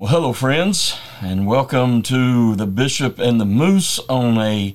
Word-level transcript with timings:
Well, 0.00 0.12
hello, 0.12 0.32
friends, 0.32 0.96
and 1.20 1.44
welcome 1.44 2.02
to 2.02 2.54
the 2.54 2.68
Bishop 2.68 3.18
and 3.18 3.40
the 3.40 3.44
Moose 3.44 3.98
on 4.08 4.38
a 4.38 4.72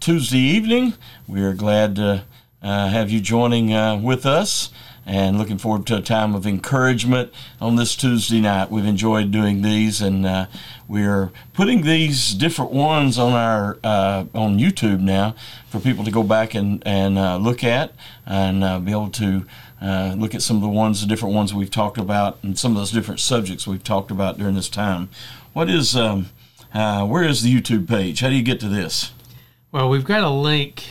Tuesday 0.00 0.36
evening. 0.36 0.92
We 1.26 1.42
are 1.44 1.54
glad 1.54 1.96
to 1.96 2.24
uh, 2.62 2.88
have 2.88 3.08
you 3.08 3.22
joining 3.22 3.72
uh, 3.72 3.96
with 3.96 4.26
us 4.26 4.68
and 5.06 5.38
looking 5.38 5.56
forward 5.56 5.86
to 5.86 5.96
a 5.96 6.02
time 6.02 6.34
of 6.34 6.46
encouragement 6.46 7.32
on 7.58 7.76
this 7.76 7.96
Tuesday 7.96 8.38
night. 8.38 8.70
We've 8.70 8.84
enjoyed 8.84 9.30
doing 9.30 9.62
these, 9.62 10.02
and 10.02 10.26
uh, 10.26 10.46
we're 10.86 11.32
putting 11.54 11.80
these 11.80 12.34
different 12.34 12.72
ones 12.72 13.18
on 13.18 13.32
our 13.32 13.78
uh, 13.82 14.26
on 14.34 14.58
YouTube 14.58 15.00
now 15.00 15.34
for 15.70 15.80
people 15.80 16.04
to 16.04 16.10
go 16.10 16.22
back 16.22 16.54
and 16.54 16.86
and 16.86 17.16
uh, 17.16 17.38
look 17.38 17.64
at 17.64 17.94
and 18.26 18.62
uh, 18.62 18.78
be 18.78 18.90
able 18.90 19.08
to. 19.12 19.46
Uh, 19.80 20.14
look 20.16 20.34
at 20.34 20.42
some 20.42 20.56
of 20.56 20.62
the 20.62 20.68
ones, 20.68 21.00
the 21.00 21.06
different 21.06 21.34
ones 21.34 21.52
we've 21.52 21.70
talked 21.70 21.98
about, 21.98 22.38
and 22.42 22.58
some 22.58 22.72
of 22.72 22.78
those 22.78 22.90
different 22.90 23.20
subjects 23.20 23.66
we've 23.66 23.84
talked 23.84 24.10
about 24.10 24.38
during 24.38 24.54
this 24.54 24.68
time. 24.68 25.08
What 25.52 25.68
is, 25.68 25.94
um, 25.94 26.30
uh, 26.72 27.06
where 27.06 27.24
is 27.24 27.42
the 27.42 27.54
YouTube 27.54 27.88
page? 27.88 28.20
How 28.20 28.28
do 28.28 28.34
you 28.34 28.42
get 28.42 28.60
to 28.60 28.68
this? 28.68 29.12
Well, 29.72 29.88
we've 29.88 30.04
got 30.04 30.22
a 30.22 30.30
link 30.30 30.84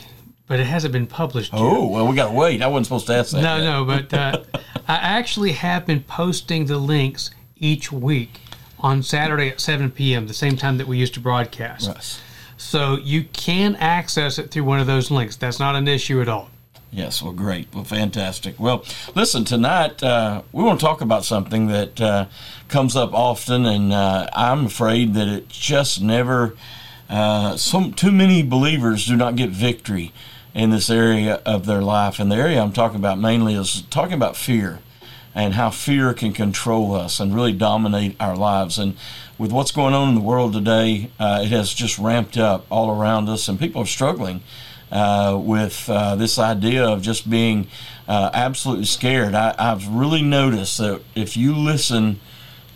but 0.48 0.60
it 0.60 0.66
hasn't 0.66 0.94
been 0.94 1.08
published 1.08 1.54
yet. 1.54 1.62
Oh, 1.62 1.88
well, 1.88 2.08
we 2.08 2.16
got 2.16 2.30
to 2.30 2.34
wait. 2.34 2.62
I 2.62 2.68
wasn't 2.68 2.86
supposed 2.86 3.08
to 3.08 3.16
ask 3.16 3.32
that. 3.32 3.42
No, 3.42 3.58
yet. 3.58 3.64
no, 3.64 3.86
but 3.86 4.14
uh, 4.14 4.44
I 4.88 4.96
actually 4.96 5.54
have 5.54 5.86
been 5.86 6.04
posting 6.04 6.66
the 6.66 6.78
links 6.78 7.32
each 7.58 7.92
week 7.92 8.42
on 8.80 9.02
Saturday 9.02 9.50
at 9.50 9.60
7 9.60 9.90
p.m., 9.92 10.28
the 10.28 10.34
same 10.34 10.56
time 10.56 10.78
that 10.78 10.88
we 10.88 10.98
used 10.98 11.16
to 11.16 11.20
broadcast. 11.20 11.88
Yes. 11.88 12.22
So 12.58 12.98
you 12.98 13.24
can 13.24 13.76
access 13.78 14.38
it 14.38 14.52
through 14.52 14.66
one 14.66 14.80
of 14.80 14.88
those 14.88 15.10
links. 15.10 15.36
That's 15.36 15.60
not 15.60 15.76
an 15.76 15.88
issue 15.88 16.22
at 16.22 16.30
all. 16.30 16.50
Yes, 16.96 17.22
well, 17.22 17.34
great. 17.34 17.68
Well, 17.74 17.84
fantastic. 17.84 18.58
Well, 18.58 18.86
listen, 19.16 19.44
tonight 19.44 20.02
uh, 20.02 20.44
we 20.54 20.64
want 20.64 20.80
to 20.80 20.86
talk 20.86 21.02
about 21.02 21.26
something 21.26 21.68
that 21.68 22.00
uh, 22.00 22.28
comes 22.70 22.96
up 22.96 23.14
often, 23.14 23.66
and 23.66 23.92
uh, 23.92 24.30
I'm 24.32 24.68
afraid 24.68 25.14
that 25.16 25.28
it 25.28 25.50
just 25.50 26.02
never, 26.02 26.56
uh, 27.10 27.58
some, 27.58 27.92
too 27.92 28.14
many 28.14 28.44
believers 28.44 29.06
do 29.06 29.18
not 29.18 29.36
get 29.36 29.50
victory 29.50 30.14
in 30.54 30.70
this 30.70 30.90
area 30.90 31.42
of 31.46 31.66
their 31.66 31.82
life. 31.82 32.18
And 32.18 32.32
the 32.32 32.38
area 32.38 32.62
I'm 32.62 32.72
talking 32.72 33.00
about 33.00 33.20
mainly 33.20 33.56
is 33.56 33.82
talking 33.90 34.14
about 34.14 34.38
fear 34.38 34.80
and 35.36 35.56
how 35.56 35.72
fear 35.72 36.14
can 36.14 36.32
control 36.32 36.94
us 36.94 37.20
and 37.20 37.36
really 37.36 37.52
dominate 37.52 38.16
our 38.22 38.38
lives. 38.38 38.80
And 38.80 38.96
with 39.38 39.52
what's 39.52 39.72
going 39.72 39.94
on 39.94 40.08
in 40.08 40.16
the 40.16 40.22
world 40.22 40.54
today, 40.54 41.12
uh, 41.20 41.42
it 41.44 41.50
has 41.50 41.74
just 41.74 42.00
ramped 42.00 42.38
up 42.38 42.66
all 42.72 42.90
around 42.90 43.28
us, 43.28 43.50
and 43.50 43.60
people 43.60 43.82
are 43.82 43.86
struggling 43.86 44.44
uh, 44.96 45.38
with 45.38 45.90
uh, 45.90 46.16
this 46.16 46.40
idea 46.40 46.86
of 46.86 47.02
just 47.02 47.30
being 47.30 47.68
uh, 48.08 48.30
absolutely 48.34 48.86
scared. 48.86 49.36
I, 49.36 49.54
I've 49.60 49.86
really 49.90 50.22
noticed 50.22 50.78
that 50.78 51.02
if 51.16 51.36
you 51.36 51.54
listen 51.54 52.22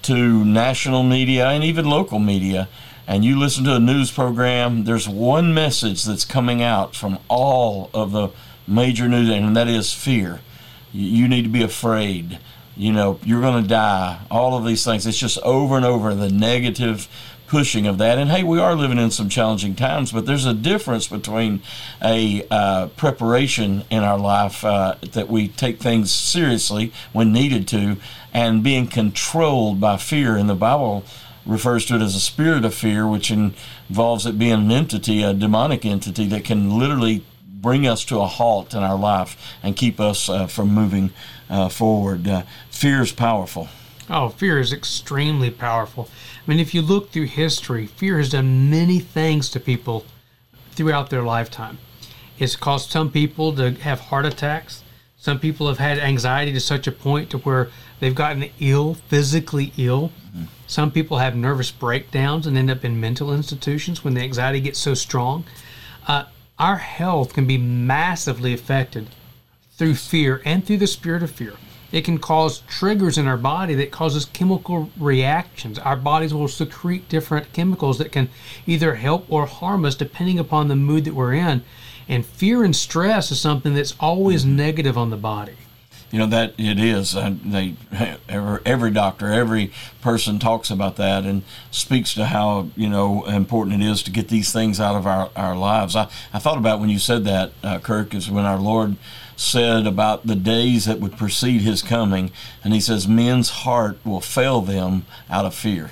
to 0.01 0.43
national 0.43 1.03
media 1.03 1.47
and 1.47 1.63
even 1.63 1.85
local 1.85 2.19
media, 2.19 2.67
and 3.07 3.23
you 3.23 3.39
listen 3.39 3.63
to 3.63 3.75
a 3.75 3.79
news 3.79 4.11
program, 4.11 4.83
there's 4.83 5.07
one 5.07 5.53
message 5.53 6.03
that's 6.03 6.25
coming 6.25 6.61
out 6.61 6.93
from 6.93 7.19
all 7.29 7.89
of 7.93 8.11
the 8.11 8.29
major 8.67 9.07
news, 9.07 9.29
and 9.29 9.55
that 9.55 9.69
is 9.69 9.93
fear. 9.93 10.41
You 10.91 11.27
need 11.27 11.43
to 11.43 11.49
be 11.49 11.63
afraid. 11.63 12.37
You 12.75 12.91
know, 12.91 13.19
you're 13.23 13.41
going 13.41 13.63
to 13.63 13.67
die. 13.67 14.19
All 14.29 14.57
of 14.57 14.65
these 14.65 14.83
things. 14.83 15.07
It's 15.07 15.17
just 15.17 15.39
over 15.39 15.77
and 15.77 15.85
over 15.85 16.13
the 16.13 16.29
negative 16.29 17.07
pushing 17.49 17.87
of 17.87 17.97
that. 17.97 18.17
And 18.17 18.29
hey, 18.29 18.43
we 18.43 18.59
are 18.59 18.75
living 18.75 18.97
in 18.97 19.11
some 19.11 19.27
challenging 19.27 19.75
times, 19.75 20.11
but 20.11 20.25
there's 20.25 20.45
a 20.45 20.53
difference 20.53 21.07
between 21.07 21.61
a 22.01 22.45
uh, 22.49 22.87
preparation 22.95 23.83
in 23.89 24.03
our 24.03 24.17
life 24.17 24.63
uh, 24.63 24.95
that 25.01 25.27
we 25.27 25.47
take 25.49 25.79
things 25.79 26.11
seriously 26.11 26.93
when 27.11 27.33
needed 27.33 27.67
to, 27.69 27.97
and 28.33 28.63
being 28.63 28.87
controlled 28.87 29.81
by 29.81 29.97
fear. 29.97 30.37
In 30.37 30.47
the 30.47 30.55
Bible, 30.55 31.03
refers 31.45 31.85
to 31.87 31.95
it 31.95 32.01
as 32.01 32.15
a 32.15 32.19
spirit 32.19 32.63
of 32.63 32.73
fear, 32.73 33.07
which 33.07 33.31
involves 33.31 34.25
it 34.25 34.37
being 34.37 34.53
an 34.53 34.71
entity, 34.71 35.23
a 35.23 35.33
demonic 35.33 35.85
entity 35.85 36.27
that 36.27 36.45
can 36.45 36.77
literally 36.77 37.23
bring 37.43 37.85
us 37.85 38.05
to 38.05 38.19
a 38.19 38.27
halt 38.27 38.73
in 38.73 38.83
our 38.83 38.97
life 38.97 39.57
and 39.61 39.75
keep 39.75 39.99
us 39.99 40.29
uh, 40.29 40.47
from 40.47 40.69
moving 40.69 41.11
uh, 41.49 41.67
forward. 41.67 42.27
Uh, 42.27 42.43
fear 42.69 43.01
is 43.01 43.11
powerful. 43.11 43.67
Oh, 44.09 44.29
fear 44.29 44.59
is 44.59 44.73
extremely 44.73 45.51
powerful. 45.51 46.09
I 46.49 46.51
mean, 46.51 46.59
if 46.59 46.73
you 46.73 46.81
look 46.81 47.11
through 47.11 47.25
history, 47.25 47.85
fear 47.85 48.17
has 48.17 48.31
done 48.31 48.71
many 48.71 48.97
things 48.97 49.51
to 49.51 49.59
people 49.59 50.03
throughout 50.71 51.11
their 51.11 51.21
lifetime. 51.21 51.77
It's 52.39 52.55
caused 52.55 52.89
some 52.89 53.11
people 53.11 53.53
to 53.53 53.73
have 53.73 53.99
heart 53.99 54.25
attacks. 54.25 54.83
Some 55.15 55.39
people 55.39 55.67
have 55.67 55.77
had 55.77 55.99
anxiety 55.99 56.51
to 56.53 56.59
such 56.59 56.87
a 56.87 56.91
point 56.91 57.29
to 57.29 57.37
where 57.37 57.69
they've 57.99 58.15
gotten 58.15 58.49
ill, 58.59 58.95
physically 58.95 59.73
ill. 59.77 60.09
Mm-hmm. 60.09 60.45
Some 60.65 60.89
people 60.89 61.19
have 61.19 61.35
nervous 61.35 61.69
breakdowns 61.69 62.47
and 62.47 62.57
end 62.57 62.71
up 62.71 62.83
in 62.83 62.99
mental 62.99 63.31
institutions 63.31 64.03
when 64.03 64.15
the 64.15 64.21
anxiety 64.21 64.59
gets 64.59 64.79
so 64.79 64.95
strong. 64.95 65.45
Uh, 66.07 66.23
our 66.57 66.77
health 66.77 67.33
can 67.33 67.45
be 67.45 67.59
massively 67.59 68.55
affected 68.55 69.09
through 69.73 69.93
fear 69.93 70.41
and 70.45 70.65
through 70.65 70.77
the 70.77 70.87
spirit 70.87 71.21
of 71.21 71.29
fear. 71.29 71.53
It 71.91 72.05
can 72.05 72.17
cause 72.17 72.61
triggers 72.67 73.17
in 73.17 73.27
our 73.27 73.37
body 73.37 73.73
that 73.75 73.91
causes 73.91 74.25
chemical 74.25 74.89
reactions. 74.97 75.79
Our 75.79 75.95
bodies 75.95 76.33
will 76.33 76.47
secrete 76.47 77.09
different 77.09 77.51
chemicals 77.53 77.97
that 77.97 78.11
can 78.11 78.29
either 78.67 78.95
help 78.95 79.25
or 79.29 79.45
harm 79.45 79.85
us 79.85 79.95
depending 79.95 80.39
upon 80.39 80.67
the 80.67 80.75
mood 80.75 81.05
that 81.05 81.15
we're 81.15 81.33
in. 81.33 81.63
And 82.07 82.25
fear 82.25 82.63
and 82.63 82.75
stress 82.75 83.31
is 83.31 83.39
something 83.39 83.73
that's 83.73 83.95
always 83.99 84.43
mm-hmm. 84.43 84.55
negative 84.55 84.97
on 84.97 85.09
the 85.09 85.17
body 85.17 85.55
you 86.11 86.19
know 86.19 86.25
that 86.25 86.53
it 86.57 86.79
is. 86.79 87.15
Uh, 87.15 87.35
they 87.45 87.75
every, 88.29 88.59
every 88.65 88.91
doctor, 88.91 89.31
every 89.31 89.71
person 90.01 90.39
talks 90.39 90.71
about 90.71 90.95
that 90.95 91.23
and 91.23 91.43
speaks 91.71 92.13
to 92.15 92.25
how 92.25 92.69
you 92.75 92.89
know 92.89 93.25
important 93.25 93.81
it 93.81 93.85
is 93.85 94.01
to 94.03 94.11
get 94.11 94.27
these 94.27 94.51
things 94.51 94.79
out 94.79 94.95
of 94.95 95.05
our, 95.05 95.29
our 95.35 95.55
lives. 95.55 95.95
I, 95.95 96.09
I 96.33 96.39
thought 96.39 96.57
about 96.57 96.79
when 96.79 96.89
you 96.89 96.99
said 96.99 97.25
that, 97.25 97.51
uh, 97.63 97.79
Kirk, 97.79 98.13
is 98.13 98.29
when 98.29 98.45
our 98.45 98.59
Lord 98.59 98.95
said 99.39 99.87
about 99.87 100.27
the 100.27 100.35
days 100.35 100.85
that 100.85 100.99
would 100.99 101.17
precede 101.17 101.61
His 101.61 101.81
coming, 101.81 102.31
and 102.63 102.73
He 102.73 102.81
says, 102.81 103.07
"Men's 103.07 103.49
heart 103.49 103.97
will 104.03 104.21
fail 104.21 104.61
them 104.61 105.05
out 105.29 105.45
of 105.45 105.55
fear." 105.55 105.91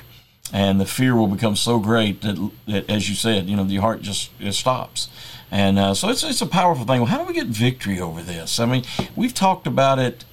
And 0.53 0.79
the 0.79 0.85
fear 0.85 1.15
will 1.15 1.27
become 1.27 1.55
so 1.55 1.79
great 1.79 2.21
that, 2.21 2.51
that 2.67 2.89
as 2.89 3.09
you 3.09 3.15
said, 3.15 3.47
you 3.47 3.55
know, 3.57 3.65
the 3.65 3.77
heart 3.77 4.01
just 4.01 4.31
it 4.39 4.53
stops. 4.53 5.09
And 5.51 5.77
uh, 5.77 5.93
so 5.93 6.09
it's, 6.09 6.23
it's 6.23 6.41
a 6.41 6.45
powerful 6.45 6.85
thing. 6.85 7.01
Well, 7.01 7.09
how 7.09 7.19
do 7.19 7.25
we 7.25 7.33
get 7.33 7.47
victory 7.47 7.99
over 7.99 8.21
this? 8.21 8.59
I 8.59 8.65
mean, 8.65 8.83
we've 9.15 9.33
talked 9.33 9.67
about 9.67 9.99
it, 9.99 10.23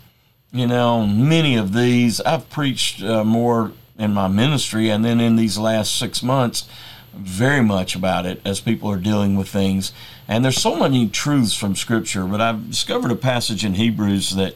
you 0.52 0.66
know, 0.66 1.06
many 1.06 1.56
of 1.56 1.72
these. 1.72 2.20
I've 2.20 2.48
preached 2.48 3.02
uh, 3.02 3.24
more 3.24 3.72
in 3.98 4.12
my 4.12 4.28
ministry 4.28 4.88
and 4.88 5.04
then 5.04 5.20
in 5.20 5.36
these 5.36 5.58
last 5.58 5.96
six 5.96 6.22
months 6.22 6.68
very 7.16 7.62
much 7.62 7.96
about 7.96 8.26
it 8.26 8.40
as 8.44 8.60
people 8.60 8.90
are 8.90 8.98
dealing 8.98 9.36
with 9.36 9.48
things. 9.48 9.92
And 10.28 10.44
there's 10.44 10.60
so 10.60 10.76
many 10.76 11.08
truths 11.08 11.54
from 11.54 11.76
Scripture, 11.76 12.24
but 12.24 12.40
I've 12.40 12.70
discovered 12.70 13.10
a 13.10 13.16
passage 13.16 13.64
in 13.64 13.74
Hebrews 13.74 14.36
that 14.36 14.54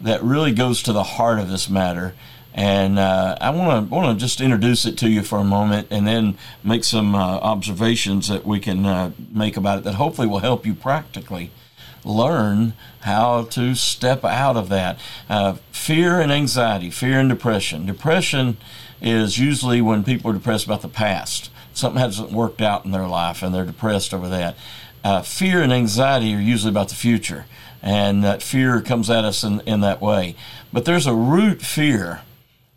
that 0.00 0.22
really 0.22 0.52
goes 0.52 0.82
to 0.82 0.92
the 0.92 1.02
heart 1.02 1.38
of 1.38 1.48
this 1.48 1.70
matter. 1.70 2.14
And 2.52 2.98
uh, 2.98 3.36
I 3.40 3.50
want 3.50 3.88
to 3.88 3.94
want 3.94 4.18
to 4.18 4.24
just 4.24 4.40
introduce 4.40 4.86
it 4.86 4.96
to 4.98 5.10
you 5.10 5.22
for 5.22 5.38
a 5.38 5.44
moment, 5.44 5.88
and 5.90 6.06
then 6.06 6.38
make 6.64 6.84
some 6.84 7.14
uh, 7.14 7.18
observations 7.18 8.28
that 8.28 8.46
we 8.46 8.60
can 8.60 8.86
uh, 8.86 9.12
make 9.30 9.58
about 9.58 9.78
it 9.78 9.84
that 9.84 9.94
hopefully 9.94 10.26
will 10.26 10.38
help 10.38 10.64
you 10.64 10.74
practically 10.74 11.50
learn 12.02 12.72
how 13.00 13.42
to 13.42 13.74
step 13.74 14.24
out 14.24 14.56
of 14.56 14.68
that 14.68 14.98
uh, 15.28 15.54
fear 15.70 16.20
and 16.20 16.32
anxiety, 16.32 16.88
fear 16.88 17.18
and 17.18 17.28
depression. 17.28 17.84
Depression 17.84 18.56
is 19.02 19.38
usually 19.38 19.82
when 19.82 20.02
people 20.02 20.30
are 20.30 20.34
depressed 20.34 20.64
about 20.64 20.82
the 20.82 20.88
past. 20.88 21.50
Something 21.76 22.00
hasn't 22.00 22.32
worked 22.32 22.60
out 22.60 22.84
in 22.84 22.90
their 22.90 23.06
life, 23.06 23.42
and 23.42 23.54
they're 23.54 23.64
depressed 23.64 24.14
over 24.14 24.28
that. 24.28 24.56
Uh, 25.04 25.22
fear 25.22 25.62
and 25.62 25.72
anxiety 25.72 26.34
are 26.34 26.40
usually 26.40 26.70
about 26.70 26.88
the 26.88 26.94
future, 26.94 27.46
and 27.82 28.24
that 28.24 28.42
fear 28.42 28.80
comes 28.80 29.10
at 29.10 29.24
us 29.24 29.44
in, 29.44 29.60
in 29.60 29.80
that 29.80 30.00
way. 30.00 30.34
But 30.72 30.84
there's 30.84 31.06
a 31.06 31.14
root 31.14 31.62
fear 31.62 32.22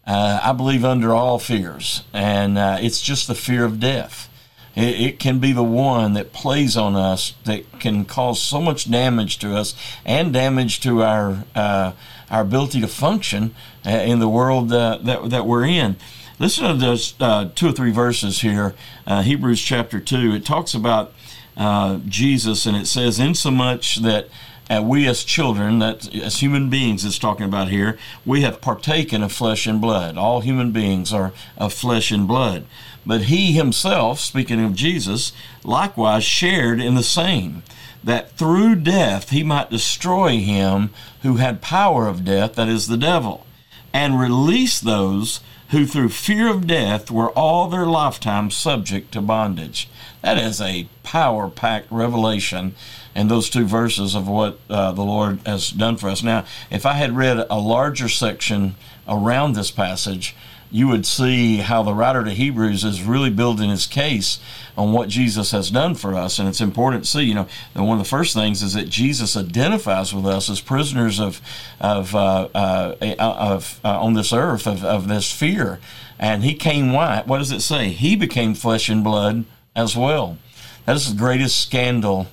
uh, 0.10 0.40
I 0.44 0.54
believe, 0.54 0.84
under 0.84 1.14
all 1.14 1.38
fears, 1.38 2.02
and 2.14 2.58
uh, 2.58 2.80
it's 2.82 3.00
just 3.00 3.28
the 3.28 3.36
fear 3.36 3.64
of 3.64 3.80
death. 3.80 4.28
It, 4.76 5.00
it, 5.00 5.20
can 5.20 5.38
be 5.38 5.52
the 5.52 5.64
one 5.64 6.14
that 6.14 6.34
plays 6.34 6.76
on 6.76 6.96
us 6.96 7.36
that 7.46 7.80
can 7.80 8.06
cause 8.06 8.42
so 8.42 8.60
much 8.60 8.90
damage 8.90 9.38
to 9.40 9.56
us 9.56 9.76
and 10.04 10.34
damage 10.34 10.80
to 10.82 11.04
our 11.04 11.44
uh, 11.54 11.92
our 12.32 12.42
ability 12.42 12.82
to 12.82 12.88
function 12.88 13.54
uh, 13.86 13.90
in 13.90 14.18
the 14.18 14.28
world 14.28 14.74
uh, 14.74 14.98
that 15.04 15.30
that 15.30 15.46
we're 15.46 15.66
in. 15.66 15.96
Listen 16.40 16.70
to 16.70 16.74
those 16.76 17.16
uh, 17.20 17.50
two 17.54 17.68
or 17.68 17.72
three 17.74 17.92
verses 17.92 18.40
here, 18.40 18.74
uh, 19.06 19.24
Hebrews 19.24 19.62
chapter 19.62 20.00
two. 20.00 20.34
It 20.34 20.46
talks 20.46 20.74
about 20.74 21.14
uh, 21.58 22.00
Jesus, 22.08 22.66
and 22.66 22.78
it 22.78 22.88
says, 22.88 23.20
"Insomuch 23.20 23.98
that." 23.98 24.30
and 24.72 24.88
we 24.88 25.08
as 25.08 25.24
children, 25.24 25.80
that 25.80 26.14
as 26.16 26.42
human 26.42 26.70
beings, 26.70 27.04
it's 27.04 27.18
talking 27.18 27.48
about 27.48 27.70
here, 27.70 27.98
we 28.24 28.42
have 28.42 28.62
partaken 28.62 29.24
of 29.24 29.32
flesh 29.32 29.66
and 29.66 29.82
blood. 29.82 30.16
All 30.16 30.42
human 30.42 30.72
beings 30.72 31.12
are 31.12 31.34
of 31.58 31.74
flesh 31.74 32.12
and 32.12 32.28
blood. 32.28 32.66
But 33.04 33.24
he 33.24 33.54
himself, 33.54 34.20
speaking 34.20 34.64
of 34.64 34.76
Jesus, 34.76 35.32
likewise 35.64 36.24
shared 36.24 36.80
in 36.80 36.94
the 36.94 37.02
same, 37.02 37.64
that 38.04 38.38
through 38.38 38.76
death 38.76 39.32
he 39.32 39.42
might 39.42 39.72
destroy 39.72 40.38
him 40.38 40.92
who 41.24 41.38
had 41.38 41.64
power 41.64 42.08
of 42.08 42.24
death, 42.24 42.54
that 42.54 42.70
is 42.70 42.88
the 42.88 42.96
devil, 42.96 43.48
and 43.92 44.20
release 44.20 44.80
those 44.80 45.40
who 45.70 45.86
through 45.86 46.10
fear 46.10 46.48
of 46.50 46.66
death 46.66 47.12
were 47.12 47.30
all 47.32 47.68
their 47.68 47.86
lifetime 47.86 48.50
subject 48.50 49.12
to 49.12 49.22
bondage. 49.22 49.88
That 50.22 50.38
is 50.38 50.60
a 50.60 50.88
power 51.04 51.50
packed 51.50 51.92
revelation 51.92 52.76
in 53.16 53.28
those 53.28 53.50
two 53.50 53.66
verses 53.66 54.16
of 54.16 54.28
what 54.28 54.60
uh, 54.70 54.92
the 54.92 55.04
Lord 55.04 55.40
has 55.46 55.70
done 55.70 55.98
for 55.98 56.10
us. 56.10 56.24
Now, 56.24 56.46
if 56.72 56.86
I 56.86 56.94
had 56.94 57.16
read 57.16 57.46
a 57.50 57.60
larger 57.60 58.10
section 58.10 58.76
around 59.08 59.54
this 59.54 59.72
passage, 59.72 60.36
you 60.72 60.88
would 60.88 61.06
see 61.06 61.58
how 61.58 61.82
the 61.82 61.94
writer 61.94 62.24
to 62.24 62.32
Hebrews 62.32 62.84
is 62.84 63.02
really 63.02 63.30
building 63.30 63.70
his 63.70 63.88
case 63.88 64.40
on 64.78 64.94
what 64.94 65.10
Jesus 65.10 65.52
has 65.52 65.72
done 65.72 65.96
for 65.96 66.14
us. 66.14 66.38
And 66.38 66.48
it's 66.48 66.62
important 66.62 67.04
to 67.04 67.10
see, 67.10 67.24
you 67.24 67.34
know, 67.34 67.48
that 67.74 67.84
one 67.84 67.98
of 67.98 68.04
the 68.04 68.10
first 68.10 68.36
things 68.36 68.62
is 68.62 68.74
that 68.74 68.88
Jesus 68.88 69.36
identifies 69.36 70.14
with 70.14 70.26
us 70.26 70.50
as 70.50 70.62
prisoners 70.62 71.20
of, 71.20 71.42
of, 71.80 72.16
uh, 72.16 72.50
uh, 72.54 72.96
of 73.20 73.80
uh, 73.84 74.00
on 74.00 74.14
this 74.14 74.32
earth 74.32 74.68
of, 74.68 74.84
of 74.86 75.08
this 75.08 75.32
fear. 75.32 75.80
And 76.20 76.44
he 76.44 76.54
came 76.54 76.94
white. 76.94 77.26
What 77.26 77.40
does 77.40 77.52
it 77.52 77.62
say? 77.62 77.90
He 77.90 78.16
became 78.16 78.54
flesh 78.54 78.90
and 78.90 79.04
blood 79.04 79.46
as 79.76 79.96
well. 79.98 80.38
That 80.86 80.96
is 80.96 81.12
the 81.12 81.20
greatest 81.20 81.60
scandal 81.60 82.28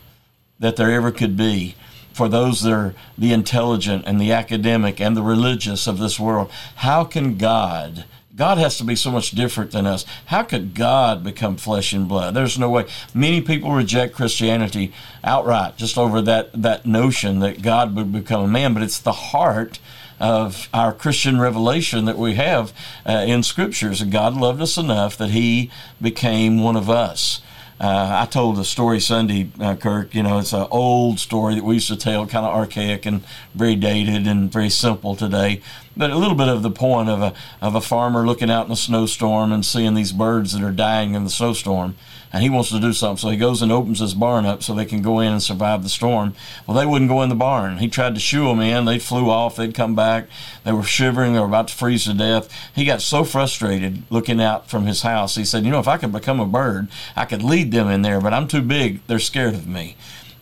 that 0.59 0.77
there 0.77 0.91
ever 0.91 1.13
could 1.13 1.37
be 1.37 1.75
for 2.13 2.29
those 2.29 2.63
that 2.63 2.73
are 2.73 2.95
the 3.19 3.33
intelligent 3.33 4.05
and 4.07 4.21
the 4.21 4.33
academic 4.33 5.01
and 5.01 5.17
the 5.17 5.23
religious 5.23 5.87
of 5.87 5.99
this 5.99 6.19
world. 6.19 6.51
How 6.77 7.05
can 7.05 7.37
God? 7.37 8.05
God 8.37 8.59
has 8.59 8.77
to 8.79 8.85
be 8.85 8.97
so 8.97 9.11
much 9.11 9.31
different 9.31 9.71
than 9.71 9.87
us. 9.87 10.05
How 10.27 10.43
could 10.43 10.75
God 10.75 11.25
become 11.25 11.57
flesh 11.57 11.95
and 11.95 12.07
blood? 12.07 12.35
There's 12.35 12.59
no 12.59 12.69
way. 12.69 12.87
Many 13.15 13.41
people 13.41 13.73
reject 13.73 14.15
Christianity 14.15 14.93
outright 15.25 15.79
just 15.79 15.97
over 15.97 16.21
that, 16.23 16.53
that 16.53 16.85
notion 16.85 17.39
that 17.39 17.63
God 17.63 17.97
would 17.97 18.13
become 18.13 18.43
a 18.43 18.49
man, 18.49 18.75
but 18.75 18.83
it's 18.83 18.99
the 18.99 19.13
heart 19.13 19.79
of 20.21 20.69
our 20.75 20.93
Christian 20.93 21.41
revelation 21.41 22.05
that 22.05 22.19
we 22.19 22.35
have 22.35 22.75
uh, 23.07 23.25
in 23.27 23.43
scriptures. 23.43 24.01
That 24.01 24.11
God 24.11 24.35
loved 24.35 24.61
us 24.61 24.77
enough 24.77 25.17
that 25.17 25.31
he 25.31 25.71
became 26.01 26.63
one 26.63 26.77
of 26.77 26.91
us. 26.91 27.41
Uh, 27.79 28.23
I 28.23 28.27
told 28.27 28.59
a 28.59 28.65
story 28.65 29.01
Sunday, 29.01 29.51
uh, 29.61 29.77
Kirk. 29.77 30.15
You 30.15 30.23
know, 30.23 30.39
it's 30.39 30.55
an 30.55 30.67
old 30.71 31.21
story 31.21 31.57
that 31.57 31.65
we 31.65 31.75
used 31.75 31.89
to 31.89 31.97
tell, 31.97 32.27
kind 32.27 32.47
of 32.47 32.55
archaic 32.55 33.05
and 33.05 33.23
very 33.55 33.77
dated 33.77 34.27
and 34.27 34.51
very 34.51 34.71
simple 34.71 35.15
today. 35.15 35.61
But 35.99 36.11
a 36.11 36.17
little 36.17 36.35
bit 36.35 36.49
of 36.49 36.63
the 36.63 36.71
point 36.71 37.09
of 37.09 37.23
a 37.23 37.33
of 37.63 37.75
a 37.75 37.81
farmer 37.81 38.27
looking 38.27 38.51
out 38.51 38.67
in 38.67 38.73
a 38.73 38.77
snowstorm 38.77 39.51
and 39.51 39.65
seeing 39.65 39.95
these 39.95 40.13
birds 40.13 40.53
that 40.53 40.63
are 40.63 40.71
dying 40.71 41.15
in 41.15 41.25
the 41.25 41.31
snowstorm, 41.31 41.97
and 42.33 42.43
he 42.43 42.51
wants 42.51 42.69
to 42.71 42.79
do 42.79 42.93
something. 42.93 43.17
So 43.17 43.31
he 43.31 43.39
goes 43.39 43.63
and 43.63 43.73
opens 43.73 44.01
his 44.01 44.13
barn 44.13 44.45
up 44.45 44.63
so 44.63 44.75
they 44.75 44.85
can 44.85 45.01
go 45.01 45.21
in 45.21 45.33
and 45.33 45.43
survive 45.43 45.83
the 45.83 45.89
storm. 45.89 46.35
Well, 46.67 46.77
they 46.77 46.85
wouldn't 46.85 47.11
go 47.11 47.23
in 47.23 47.31
the 47.31 47.35
barn. 47.35 47.79
He 47.79 47.89
tried 47.89 48.15
to 48.15 48.21
shoo 48.21 48.45
them 48.45 48.61
in. 48.61 48.85
They 48.85 48.99
flew 48.99 49.31
off. 49.31 49.57
They'd 49.57 49.75
come 49.75 49.95
back. 49.95 50.27
They 50.65 50.73
were 50.73 50.83
shivering. 50.83 51.33
They 51.33 51.41
were 51.41 51.47
about 51.47 51.69
to 51.69 51.75
freeze 51.75 52.05
to 52.05 52.13
death. 52.13 52.51
He 52.75 52.85
got 52.85 53.01
so 53.01 53.25
frustrated 53.25 54.03
looking 54.11 54.41
out 54.41 54.69
from 54.69 54.85
his 54.85 55.01
house. 55.01 55.37
He 55.37 55.47
said, 55.47 55.65
"You 55.65 55.71
know, 55.71 55.81
if 55.81 55.89
I 55.89 55.97
could 55.97 56.13
become 56.13 56.41
a 56.41 56.47
bird, 56.47 56.89
I 57.17 57.25
could 57.25 57.43
lead 57.43 57.73
them 57.73 57.89
in 57.89 58.03
there, 58.03 58.21
but 58.21 58.35
I'm 58.35 58.49
too 58.49 58.61
big. 58.61 59.01
They're 59.07 59.19
scared 59.19 59.55
of 59.55 59.67
me." 59.67 59.97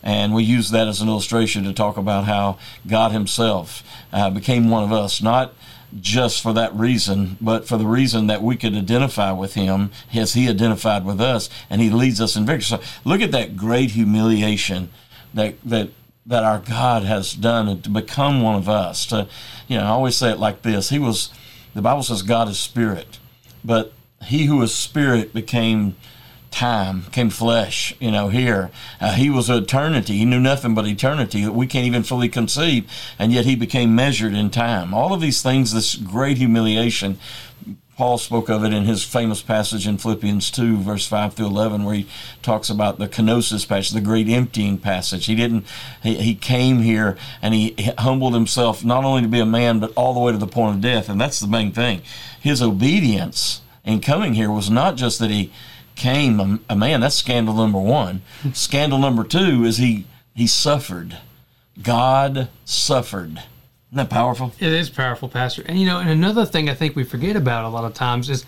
And 0.05 0.33
we 0.33 0.43
use 0.43 0.69
that 0.69 0.87
as 0.87 1.01
an 1.01 1.09
illustration 1.09 1.65
to 1.65 1.73
talk 1.73 1.97
about 1.97 2.25
how 2.25 2.59
God 2.87 3.11
Himself 3.11 3.83
uh, 4.13 4.29
became 4.29 4.69
one 4.69 4.83
of 4.83 4.93
us, 4.93 5.21
not 5.21 5.53
just 5.99 6.41
for 6.41 6.53
that 6.53 6.73
reason, 6.73 7.37
but 7.39 7.67
for 7.67 7.77
the 7.77 7.85
reason 7.85 8.27
that 8.27 8.41
we 8.41 8.55
could 8.55 8.75
identify 8.75 9.31
with 9.31 9.53
him 9.53 9.91
as 10.13 10.33
he 10.33 10.49
identified 10.49 11.05
with 11.05 11.21
us, 11.21 11.49
and 11.69 11.81
he 11.81 11.89
leads 11.89 12.19
us 12.19 12.35
in 12.35 12.45
victory. 12.45 12.63
So 12.63 12.81
look 13.03 13.21
at 13.21 13.31
that 13.31 13.55
great 13.55 13.91
humiliation 13.91 14.89
that 15.33 15.55
that 15.63 15.89
that 16.27 16.43
our 16.43 16.59
God 16.59 17.03
has 17.03 17.33
done 17.33 17.81
to 17.81 17.89
become 17.89 18.41
one 18.41 18.55
of 18.55 18.67
us. 18.67 19.05
To 19.07 19.27
you 19.67 19.77
know, 19.77 19.83
I 19.83 19.89
always 19.89 20.15
say 20.15 20.31
it 20.31 20.39
like 20.39 20.61
this: 20.61 20.89
He 20.89 20.99
was. 20.99 21.31
The 21.73 21.81
Bible 21.81 22.03
says 22.03 22.21
God 22.21 22.47
is 22.47 22.57
spirit, 22.57 23.19
but 23.63 23.91
he 24.23 24.45
who 24.45 24.61
is 24.61 24.73
spirit 24.73 25.33
became 25.33 25.97
time, 26.55 27.03
came 27.11 27.29
flesh, 27.29 27.93
you 27.99 28.09
know, 28.09 28.29
here. 28.29 28.71
Uh, 29.01 29.11
he 29.13 29.29
was 29.29 29.49
eternity. 29.49 30.17
He 30.17 30.25
knew 30.25 30.39
nothing 30.39 30.73
but 30.73 30.87
eternity 30.87 31.43
that 31.43 31.51
we 31.51 31.67
can't 31.67 31.85
even 31.85 32.03
fully 32.03 32.29
conceive, 32.29 32.89
and 33.19 33.31
yet 33.31 33.45
he 33.45 33.55
became 33.55 33.93
measured 33.93 34.33
in 34.33 34.49
time. 34.49 34.93
All 34.93 35.13
of 35.13 35.21
these 35.21 35.41
things, 35.41 35.73
this 35.73 35.95
great 35.95 36.37
humiliation, 36.37 37.19
Paul 37.97 38.17
spoke 38.17 38.49
of 38.49 38.63
it 38.63 38.73
in 38.73 38.83
his 38.83 39.03
famous 39.03 39.41
passage 39.41 39.87
in 39.87 39.97
Philippians 39.97 40.51
2, 40.51 40.77
verse 40.77 41.07
5 41.07 41.33
through 41.33 41.45
11, 41.47 41.83
where 41.83 41.95
he 41.95 42.07
talks 42.41 42.69
about 42.69 42.99
the 42.99 43.07
kenosis 43.07 43.67
passage, 43.67 43.91
the 43.91 44.01
great 44.01 44.27
emptying 44.27 44.77
passage. 44.77 45.27
He 45.27 45.35
didn't, 45.35 45.65
he, 46.03 46.15
he 46.15 46.35
came 46.35 46.79
here 46.79 47.17
and 47.41 47.53
he 47.53 47.73
humbled 47.97 48.33
himself 48.33 48.83
not 48.83 49.05
only 49.05 49.21
to 49.21 49.29
be 49.29 49.39
a 49.39 49.45
man, 49.45 49.79
but 49.79 49.93
all 49.95 50.13
the 50.13 50.19
way 50.19 50.33
to 50.33 50.37
the 50.37 50.45
point 50.45 50.75
of 50.75 50.81
death. 50.81 51.07
And 51.07 51.21
that's 51.21 51.39
the 51.39 51.47
main 51.47 51.71
thing. 51.71 52.01
His 52.41 52.61
obedience 52.61 53.61
in 53.85 54.01
coming 54.01 54.33
here 54.33 54.51
was 54.51 54.69
not 54.69 54.97
just 54.97 55.19
that 55.19 55.29
he, 55.29 55.53
came 55.95 56.39
a, 56.39 56.59
a 56.69 56.75
man. 56.75 57.01
That's 57.01 57.15
scandal 57.15 57.55
number 57.55 57.79
one. 57.79 58.21
scandal 58.53 58.99
number 58.99 59.23
two 59.23 59.63
is 59.63 59.77
he 59.77 60.05
he 60.33 60.47
suffered. 60.47 61.17
God 61.81 62.49
suffered. 62.65 63.41
Isn't 63.95 63.97
that 63.97 64.09
powerful? 64.09 64.51
It 64.59 64.73
is 64.73 64.89
powerful, 64.89 65.29
Pastor. 65.29 65.63
And 65.65 65.79
you 65.79 65.85
know, 65.85 65.99
and 65.99 66.09
another 66.09 66.45
thing 66.45 66.69
I 66.69 66.73
think 66.73 66.95
we 66.95 67.03
forget 67.03 67.35
about 67.35 67.65
a 67.65 67.69
lot 67.69 67.85
of 67.85 67.93
times 67.93 68.29
is, 68.29 68.45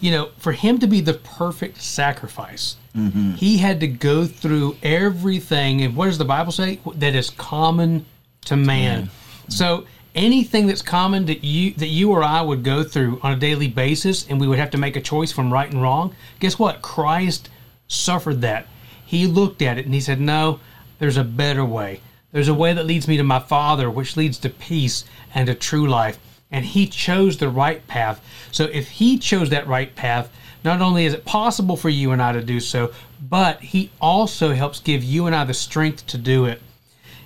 you 0.00 0.10
know, 0.10 0.30
for 0.38 0.52
him 0.52 0.78
to 0.78 0.86
be 0.86 1.00
the 1.00 1.14
perfect 1.14 1.80
sacrifice, 1.80 2.76
mm-hmm. 2.94 3.32
he 3.32 3.58
had 3.58 3.80
to 3.80 3.86
go 3.86 4.26
through 4.26 4.76
everything. 4.82 5.82
And 5.82 5.96
what 5.96 6.06
does 6.06 6.18
the 6.18 6.24
Bible 6.24 6.52
say? 6.52 6.80
That 6.96 7.14
is 7.14 7.30
common 7.30 8.04
to 8.46 8.56
man. 8.56 9.04
Mm-hmm. 9.04 9.50
So 9.50 9.86
anything 10.14 10.66
that's 10.66 10.82
common 10.82 11.26
that 11.26 11.44
you 11.44 11.72
that 11.74 11.88
you 11.88 12.10
or 12.10 12.22
I 12.22 12.42
would 12.42 12.64
go 12.64 12.82
through 12.82 13.20
on 13.22 13.32
a 13.32 13.36
daily 13.36 13.68
basis 13.68 14.26
and 14.28 14.40
we 14.40 14.48
would 14.48 14.58
have 14.58 14.70
to 14.70 14.78
make 14.78 14.96
a 14.96 15.00
choice 15.00 15.32
from 15.32 15.52
right 15.52 15.70
and 15.70 15.80
wrong, 15.80 16.14
guess 16.38 16.58
what? 16.58 16.82
Christ 16.82 17.48
suffered 17.88 18.40
that. 18.42 18.66
He 19.04 19.26
looked 19.26 19.62
at 19.62 19.78
it 19.78 19.84
and 19.84 19.94
he 19.94 20.00
said, 20.00 20.20
"No, 20.20 20.60
there's 20.98 21.16
a 21.16 21.24
better 21.24 21.64
way. 21.64 22.00
There's 22.32 22.48
a 22.48 22.54
way 22.54 22.72
that 22.72 22.86
leads 22.86 23.08
me 23.08 23.16
to 23.16 23.24
my 23.24 23.40
Father, 23.40 23.90
which 23.90 24.16
leads 24.16 24.38
to 24.38 24.50
peace 24.50 25.04
and 25.34 25.46
to 25.46 25.54
true 25.54 25.88
life." 25.88 26.18
And 26.52 26.64
he 26.64 26.86
chose 26.86 27.36
the 27.36 27.48
right 27.48 27.86
path. 27.86 28.20
So 28.50 28.64
if 28.64 28.88
he 28.88 29.18
chose 29.18 29.50
that 29.50 29.68
right 29.68 29.94
path, 29.94 30.28
not 30.64 30.80
only 30.80 31.06
is 31.06 31.14
it 31.14 31.24
possible 31.24 31.76
for 31.76 31.88
you 31.88 32.10
and 32.10 32.20
I 32.20 32.32
to 32.32 32.42
do 32.42 32.60
so, 32.60 32.90
but 33.28 33.60
he 33.60 33.90
also 34.00 34.54
helps 34.54 34.80
give 34.80 35.04
you 35.04 35.26
and 35.26 35.34
I 35.34 35.44
the 35.44 35.54
strength 35.54 36.06
to 36.08 36.18
do 36.18 36.44
it. 36.46 36.60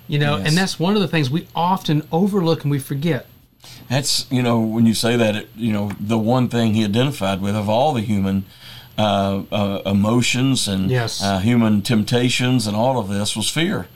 You 0.07 0.19
know, 0.19 0.37
yes. 0.37 0.47
and 0.47 0.57
that's 0.57 0.79
one 0.79 0.95
of 0.95 1.01
the 1.01 1.07
things 1.07 1.29
we 1.29 1.47
often 1.55 2.07
overlook 2.11 2.63
and 2.63 2.71
we 2.71 2.79
forget. 2.79 3.25
That's 3.89 4.29
you 4.31 4.43
know 4.43 4.59
when 4.59 4.85
you 4.85 4.93
say 4.93 5.15
that 5.15 5.35
it, 5.35 5.49
you 5.55 5.73
know 5.73 5.91
the 5.99 6.17
one 6.17 6.49
thing 6.49 6.73
he 6.73 6.83
identified 6.83 7.41
with 7.41 7.55
of 7.55 7.69
all 7.69 7.93
the 7.93 8.01
human 8.01 8.45
uh, 8.97 9.43
uh, 9.51 9.81
emotions 9.85 10.67
and 10.67 10.89
yes. 10.89 11.23
uh, 11.23 11.39
human 11.39 11.81
temptations 11.81 12.67
and 12.67 12.75
all 12.75 12.99
of 12.99 13.09
this 13.09 13.35
was 13.35 13.49
fear. 13.49 13.87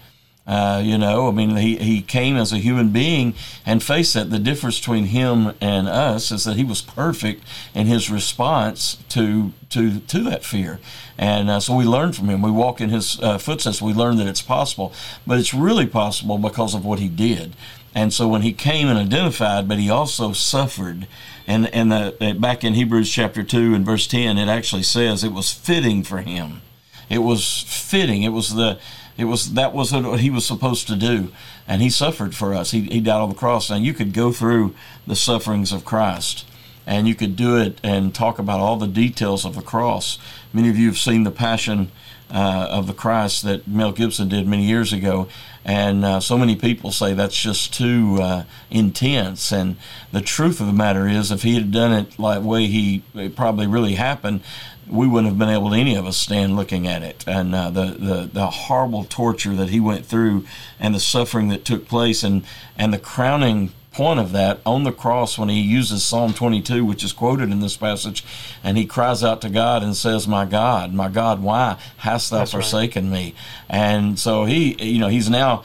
Uh, 0.50 0.82
you 0.84 0.98
know, 0.98 1.28
I 1.28 1.32
mean, 1.32 1.58
he, 1.58 1.78
he 1.78 2.02
came 2.02 2.36
as 2.36 2.52
a 2.52 2.58
human 2.58 2.90
being 2.90 3.36
and 3.68 3.84
faced 3.84 4.16
that. 4.16 4.32
The 4.32 4.40
difference 4.40 4.80
between 4.80 5.06
him 5.06 5.54
and 5.62 5.88
us 5.88 6.32
is 6.32 6.44
that 6.46 6.58
he 6.58 6.64
was 6.64 6.82
perfect 6.82 7.44
in 7.76 7.86
his 7.86 8.10
response 8.10 8.98
to 9.10 9.54
to 9.70 10.00
to 10.00 10.24
that 10.24 10.44
fear, 10.44 10.80
and 11.20 11.52
uh, 11.52 11.60
so 11.60 11.76
we 11.76 11.84
learn 11.86 12.14
from 12.14 12.30
him. 12.30 12.42
We 12.42 12.50
walk 12.50 12.82
in 12.82 12.90
his 12.90 13.20
uh, 13.22 13.38
footsteps. 13.38 13.80
We 13.80 13.94
learn 13.94 14.18
that 14.18 14.28
it's 14.28 14.42
possible, 14.42 14.92
but 15.28 15.38
it's 15.38 15.54
really 15.54 15.86
possible 15.86 16.40
because 16.40 16.74
of 16.74 16.84
what 16.84 17.00
he 17.00 17.10
did. 17.10 17.54
And 17.94 18.12
so 18.12 18.28
when 18.28 18.42
he 18.42 18.54
came 18.54 18.88
and 18.88 18.98
identified, 18.98 19.68
but 19.68 19.78
he 19.78 19.92
also 19.92 20.34
suffered. 20.34 21.08
And 21.46 21.68
and 21.76 21.92
the, 21.92 22.36
back 22.40 22.64
in 22.64 22.74
Hebrews 22.74 23.12
chapter 23.12 23.44
two 23.44 23.76
and 23.76 23.86
verse 23.86 24.08
ten, 24.08 24.40
it 24.40 24.50
actually 24.50 24.84
says 24.84 25.24
it 25.24 25.32
was 25.32 25.54
fitting 25.54 26.04
for 26.04 26.22
him. 26.22 26.62
It 27.08 27.20
was 27.20 27.64
fitting. 27.68 28.24
It 28.24 28.34
was 28.34 28.56
the 28.56 28.80
it 29.20 29.26
was 29.26 29.54
that 29.56 29.74
was 29.74 29.92
what 29.92 30.22
he 30.22 30.30
was 30.30 30.46
supposed 30.46 30.88
to 30.88 30.96
do, 30.96 31.34
and 31.68 31.82
he 31.82 31.90
suffered 31.90 32.34
for 32.34 32.54
us. 32.54 32.72
He 32.72 32.84
he 32.84 33.02
died 33.02 33.20
on 33.20 33.28
the 33.28 33.36
cross. 33.36 33.70
And 33.70 33.86
you 33.86 33.94
could 33.94 34.14
go 34.14 34.32
through 34.32 34.74
the 35.06 35.16
sufferings 35.16 35.74
of 35.74 35.84
Christ, 35.84 36.48
and 36.88 37.06
you 37.06 37.16
could 37.16 37.36
do 37.36 37.58
it 37.58 37.82
and 37.84 38.16
talk 38.16 38.40
about 38.40 38.62
all 38.62 38.78
the 38.78 38.88
details 38.88 39.44
of 39.44 39.56
the 39.56 39.62
cross. 39.62 40.20
Many 40.54 40.70
of 40.70 40.78
you 40.78 40.88
have 40.88 40.98
seen 40.98 41.26
the 41.26 41.32
Passion 41.32 41.92
uh, 42.32 42.68
of 42.72 42.88
the 42.88 42.94
Christ 42.94 43.44
that 43.44 43.68
Mel 43.68 43.92
Gibson 43.92 44.30
did 44.30 44.48
many 44.48 44.64
years 44.64 44.94
ago, 44.94 45.28
and 45.66 46.06
uh, 46.06 46.22
so 46.22 46.38
many 46.38 46.56
people 46.56 46.94
say 46.94 47.14
that's 47.14 47.36
just 47.36 47.74
too 47.74 48.20
uh, 48.22 48.44
intense. 48.72 49.52
And 49.52 49.76
the 50.14 50.22
truth 50.22 50.62
of 50.62 50.68
the 50.68 50.74
matter 50.74 51.10
is, 51.10 51.30
if 51.30 51.44
he 51.44 51.56
had 51.56 51.74
done 51.74 51.92
it 51.92 52.18
like 52.18 52.42
way 52.42 52.68
he 52.68 53.04
probably 53.36 53.68
really 53.68 53.96
happened, 53.96 54.42
we 54.90 55.08
wouldn't 55.08 55.28
have 55.28 55.38
been 55.38 55.50
able 55.50 55.70
to 55.70 55.76
any 55.76 55.96
of 55.96 56.06
us 56.06 56.18
stand 56.18 56.56
looking 56.56 56.88
at 56.88 57.04
it 57.04 57.24
and 57.28 57.54
uh, 57.54 57.70
the, 57.70 57.86
the 57.86 58.30
the 58.34 58.48
horrible 58.48 59.04
torture 59.04 59.56
that 59.56 59.70
he 59.70 59.80
went 59.80 60.06
through 60.06 60.46
and 60.80 60.96
the 60.96 61.00
suffering 61.00 61.50
that 61.50 61.64
took 61.64 61.88
place 61.88 62.24
and 62.24 62.44
and 62.78 62.94
the 62.94 62.98
crowning 62.98 63.72
point 63.92 64.20
of 64.20 64.32
that 64.32 64.60
on 64.66 64.84
the 64.84 64.92
cross 64.92 65.38
when 65.38 65.50
he 65.50 65.60
uses 65.60 66.04
Psalm 66.04 66.34
22 66.34 66.86
which 66.86 67.04
is 67.04 67.14
quoted 67.14 67.52
in 67.52 67.60
this 67.60 67.78
passage 67.78 68.24
and 68.64 68.78
he 68.78 68.86
cries 68.86 69.24
out 69.24 69.42
to 69.42 69.50
God 69.50 69.84
and 69.84 69.96
says 69.96 70.28
my 70.28 70.46
God 70.46 70.94
my 70.94 71.10
God 71.10 71.42
why 71.42 71.78
hast 71.98 72.30
thou 72.30 72.40
That's 72.40 72.52
forsaken 72.52 73.06
right. 73.06 73.14
me 73.14 73.36
and 73.70 74.20
so 74.20 74.46
he 74.46 74.76
you 74.84 75.00
know 75.00 75.08
he's 75.10 75.30
now 75.30 75.64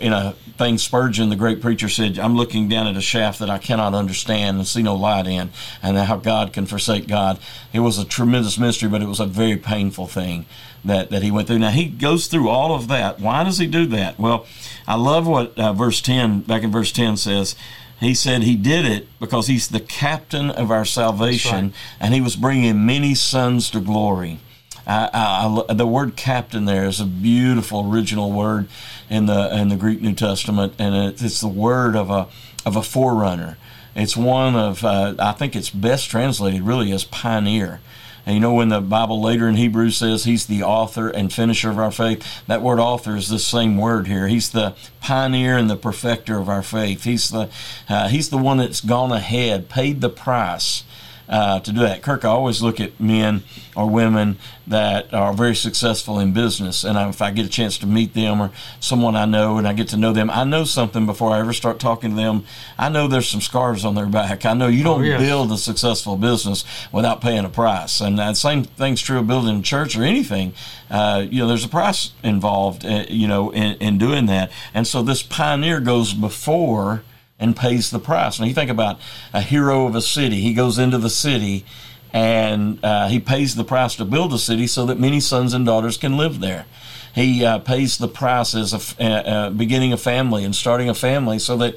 in 0.00 0.12
a 0.12 0.32
thing 0.56 0.78
Spurgeon, 0.78 1.28
the 1.28 1.36
great 1.36 1.60
preacher, 1.60 1.88
said, 1.88 2.18
"I'm 2.18 2.36
looking 2.36 2.68
down 2.68 2.86
at 2.86 2.96
a 2.96 3.02
shaft 3.02 3.38
that 3.40 3.50
I 3.50 3.58
cannot 3.58 3.94
understand 3.94 4.56
and 4.56 4.66
see 4.66 4.82
no 4.82 4.94
light 4.94 5.26
in, 5.26 5.50
and 5.82 5.98
how 5.98 6.16
God 6.16 6.52
can 6.52 6.66
forsake 6.66 7.06
God." 7.06 7.38
It 7.72 7.80
was 7.80 7.98
a 7.98 8.04
tremendous 8.04 8.58
mystery, 8.58 8.88
but 8.88 9.02
it 9.02 9.08
was 9.08 9.20
a 9.20 9.26
very 9.26 9.56
painful 9.56 10.06
thing 10.06 10.46
that 10.84 11.10
that 11.10 11.22
he 11.22 11.30
went 11.30 11.48
through. 11.48 11.58
Now 11.58 11.70
he 11.70 11.86
goes 11.86 12.26
through 12.26 12.48
all 12.48 12.74
of 12.74 12.88
that. 12.88 13.20
Why 13.20 13.44
does 13.44 13.58
he 13.58 13.66
do 13.66 13.86
that? 13.86 14.18
Well, 14.18 14.46
I 14.86 14.96
love 14.96 15.26
what 15.26 15.58
uh, 15.58 15.72
verse 15.72 16.00
ten, 16.00 16.40
back 16.40 16.62
in 16.62 16.72
verse 16.72 16.92
ten, 16.92 17.16
says. 17.16 17.54
He 18.00 18.14
said 18.14 18.42
he 18.42 18.56
did 18.56 18.84
it 18.84 19.06
because 19.20 19.46
he's 19.46 19.68
the 19.68 19.78
captain 19.78 20.50
of 20.50 20.72
our 20.72 20.84
salvation, 20.84 21.66
right. 21.66 21.74
and 22.00 22.12
he 22.12 22.20
was 22.20 22.34
bringing 22.34 22.84
many 22.84 23.14
sons 23.14 23.70
to 23.70 23.80
glory. 23.80 24.40
I, 24.86 25.62
I, 25.68 25.72
the 25.74 25.86
word 25.86 26.16
captain 26.16 26.64
there 26.64 26.86
is 26.86 27.00
a 27.00 27.06
beautiful 27.06 27.88
original 27.90 28.32
word 28.32 28.68
in 29.08 29.26
the 29.26 29.56
in 29.56 29.68
the 29.68 29.76
Greek 29.76 30.00
New 30.00 30.14
Testament, 30.14 30.74
and 30.78 30.94
it, 30.94 31.22
it's 31.22 31.40
the 31.40 31.48
word 31.48 31.94
of 31.94 32.10
a 32.10 32.28
of 32.66 32.76
a 32.76 32.82
forerunner. 32.82 33.58
It's 33.94 34.16
one 34.16 34.56
of 34.56 34.84
uh, 34.84 35.14
I 35.18 35.32
think 35.32 35.54
it's 35.54 35.70
best 35.70 36.10
translated 36.10 36.62
really 36.62 36.92
as 36.92 37.04
pioneer. 37.04 37.80
And 38.24 38.36
you 38.36 38.40
know, 38.40 38.54
when 38.54 38.68
the 38.68 38.80
Bible 38.80 39.20
later 39.20 39.48
in 39.48 39.56
Hebrews 39.56 39.96
says 39.96 40.24
he's 40.24 40.46
the 40.46 40.62
author 40.62 41.08
and 41.08 41.32
finisher 41.32 41.70
of 41.70 41.78
our 41.78 41.90
faith, 41.90 42.46
that 42.46 42.62
word 42.62 42.78
author 42.78 43.16
is 43.16 43.28
the 43.28 43.40
same 43.40 43.76
word 43.76 44.06
here. 44.06 44.28
He's 44.28 44.50
the 44.50 44.74
pioneer 45.00 45.58
and 45.58 45.68
the 45.68 45.76
perfecter 45.76 46.38
of 46.38 46.48
our 46.48 46.62
faith. 46.62 47.02
He's 47.02 47.30
the, 47.30 47.50
uh, 47.88 48.08
he's 48.08 48.28
the 48.28 48.38
one 48.38 48.58
that's 48.58 48.80
gone 48.80 49.10
ahead, 49.10 49.68
paid 49.68 50.00
the 50.00 50.08
price 50.08 50.84
uh, 51.28 51.60
to 51.60 51.72
do 51.72 51.80
that. 51.80 52.02
Kirk, 52.02 52.24
I 52.24 52.28
always 52.28 52.62
look 52.62 52.80
at 52.80 52.98
men 53.00 53.42
or 53.74 53.88
women 53.88 54.38
that 54.66 55.12
are 55.14 55.32
very 55.32 55.54
successful 55.54 56.18
in 56.18 56.32
business, 56.32 56.84
and 56.84 56.98
if 57.08 57.22
I 57.22 57.30
get 57.30 57.46
a 57.46 57.48
chance 57.48 57.78
to 57.78 57.86
meet 57.86 58.14
them 58.14 58.40
or 58.40 58.50
someone 58.80 59.16
I 59.16 59.24
know 59.24 59.58
and 59.58 59.66
I 59.66 59.72
get 59.72 59.88
to 59.88 59.96
know 59.96 60.12
them, 60.12 60.30
I 60.30 60.44
know 60.44 60.64
something 60.64 61.06
before 61.06 61.30
I 61.30 61.40
ever 61.40 61.52
start 61.52 61.78
talking 61.78 62.10
to 62.10 62.16
them. 62.16 62.44
I 62.78 62.88
know 62.88 63.08
there's 63.08 63.28
some 63.28 63.40
scars 63.40 63.84
on 63.84 63.94
their 63.94 64.06
back. 64.06 64.44
I 64.44 64.54
know 64.54 64.68
you 64.68 64.84
don't 64.84 65.00
oh, 65.00 65.04
yes. 65.04 65.20
build 65.20 65.52
a 65.52 65.58
successful 65.58 66.16
business 66.16 66.64
without 66.92 67.20
paying 67.20 67.44
a 67.44 67.48
price, 67.48 68.00
and 68.00 68.18
the 68.18 68.34
same 68.34 68.64
thing's 68.64 69.00
true 69.00 69.18
of 69.18 69.26
building 69.26 69.60
a 69.60 69.62
church 69.62 69.96
or 69.96 70.02
anything. 70.02 70.52
Uh, 70.90 71.24
you 71.28 71.40
know, 71.40 71.48
there's 71.48 71.64
a 71.64 71.68
price 71.68 72.12
involved, 72.22 72.84
uh, 72.84 73.04
you 73.08 73.26
know, 73.26 73.50
in, 73.50 73.76
in 73.76 73.98
doing 73.98 74.26
that, 74.26 74.50
and 74.74 74.86
so 74.86 75.02
this 75.02 75.22
pioneer 75.22 75.80
goes 75.80 76.12
before 76.12 77.02
and 77.42 77.56
pays 77.56 77.90
the 77.90 77.98
price. 77.98 78.38
Now 78.38 78.46
you 78.46 78.54
think 78.54 78.70
about 78.70 79.00
a 79.32 79.40
hero 79.40 79.86
of 79.86 79.94
a 79.94 80.00
city. 80.00 80.40
He 80.40 80.54
goes 80.54 80.78
into 80.78 80.98
the 80.98 81.10
city 81.10 81.64
and 82.12 82.78
uh, 82.84 83.08
he 83.08 83.18
pays 83.18 83.54
the 83.54 83.64
price 83.64 83.96
to 83.96 84.04
build 84.04 84.32
a 84.32 84.38
city 84.38 84.66
so 84.66 84.86
that 84.86 84.98
many 84.98 85.18
sons 85.18 85.52
and 85.52 85.66
daughters 85.66 85.96
can 85.96 86.16
live 86.16 86.40
there. 86.40 86.66
He 87.14 87.44
uh, 87.44 87.58
pays 87.58 87.98
the 87.98 88.08
price 88.08 88.54
as 88.54 88.72
a 88.72 89.04
uh, 89.04 89.06
uh, 89.06 89.50
beginning 89.50 89.92
a 89.92 89.98
family 89.98 90.44
and 90.44 90.54
starting 90.54 90.88
a 90.88 90.94
family 90.94 91.38
so 91.38 91.56
that 91.58 91.76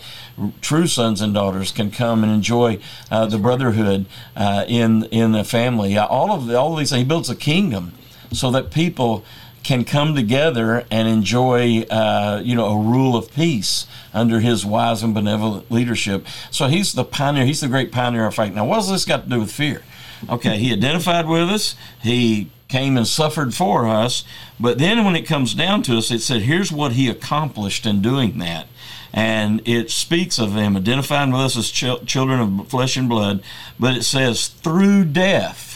true 0.61 0.87
sons 0.87 1.19
and 1.19 1.33
daughters 1.33 1.71
can 1.71 1.91
come 1.91 2.23
and 2.23 2.31
enjoy 2.31 2.79
uh, 3.11 3.25
the 3.25 3.37
brotherhood 3.37 4.05
uh, 4.35 4.63
in 4.67 5.03
in 5.05 5.35
a 5.35 5.43
family. 5.43 5.97
all 5.97 6.31
of 6.31 6.47
the, 6.47 6.57
all 6.57 6.73
of 6.73 6.79
these, 6.79 6.91
he 6.91 7.03
builds 7.03 7.29
a 7.29 7.35
kingdom 7.35 7.91
so 8.31 8.51
that 8.51 8.71
people 8.71 9.25
can 9.65 9.83
come 9.83 10.13
together 10.13 10.85
and 10.91 11.07
enjoy, 11.07 11.81
uh, 11.89 12.39
you 12.45 12.53
know, 12.55 12.67
a 12.67 12.79
rule 12.79 13.17
of 13.17 13.33
peace 13.33 13.87
under 14.13 14.39
his 14.39 14.63
wise 14.63 15.01
and 15.01 15.15
benevolent 15.15 15.71
leadership. 15.71 16.27
So 16.51 16.67
he's 16.67 16.93
the 16.93 17.03
pioneer. 17.03 17.45
He's 17.45 17.61
the 17.61 17.67
great 17.67 17.91
pioneer 17.91 18.27
of 18.27 18.35
faith. 18.35 18.53
Now, 18.53 18.65
what 18.65 18.75
does 18.75 18.91
this 18.91 19.05
got 19.05 19.23
to 19.23 19.29
do 19.29 19.39
with 19.39 19.51
fear? 19.51 19.81
Okay, 20.29 20.59
he 20.59 20.71
identified 20.71 21.27
with 21.27 21.49
us. 21.49 21.75
He 21.99 22.51
came 22.67 22.95
and 22.95 23.07
suffered 23.07 23.55
for 23.55 23.87
us. 23.87 24.23
But 24.59 24.77
then 24.77 25.03
when 25.03 25.15
it 25.15 25.23
comes 25.23 25.55
down 25.55 25.81
to 25.83 25.97
us, 25.97 26.11
it 26.11 26.21
said, 26.21 26.43
here's 26.43 26.71
what 26.71 26.91
he 26.91 27.09
accomplished 27.09 27.87
in 27.87 28.03
doing 28.03 28.37
that. 28.37 28.67
And 29.13 29.67
it 29.67 29.89
speaks 29.89 30.37
of 30.37 30.53
him 30.53 30.77
identifying 30.77 31.31
with 31.31 31.41
us 31.41 31.57
as 31.57 31.71
ch- 31.71 32.05
children 32.05 32.39
of 32.39 32.67
flesh 32.67 32.97
and 32.97 33.09
blood. 33.09 33.41
But 33.79 33.97
it 33.97 34.03
says, 34.03 34.47
through 34.47 35.05
death 35.05 35.74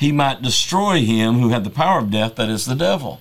he 0.00 0.12
might 0.12 0.40
destroy 0.40 1.02
him 1.02 1.40
who 1.40 1.50
had 1.50 1.62
the 1.62 1.68
power 1.68 1.98
of 1.98 2.10
death, 2.10 2.36
that 2.36 2.48
is 2.48 2.64
the 2.64 2.74
devil. 2.74 3.20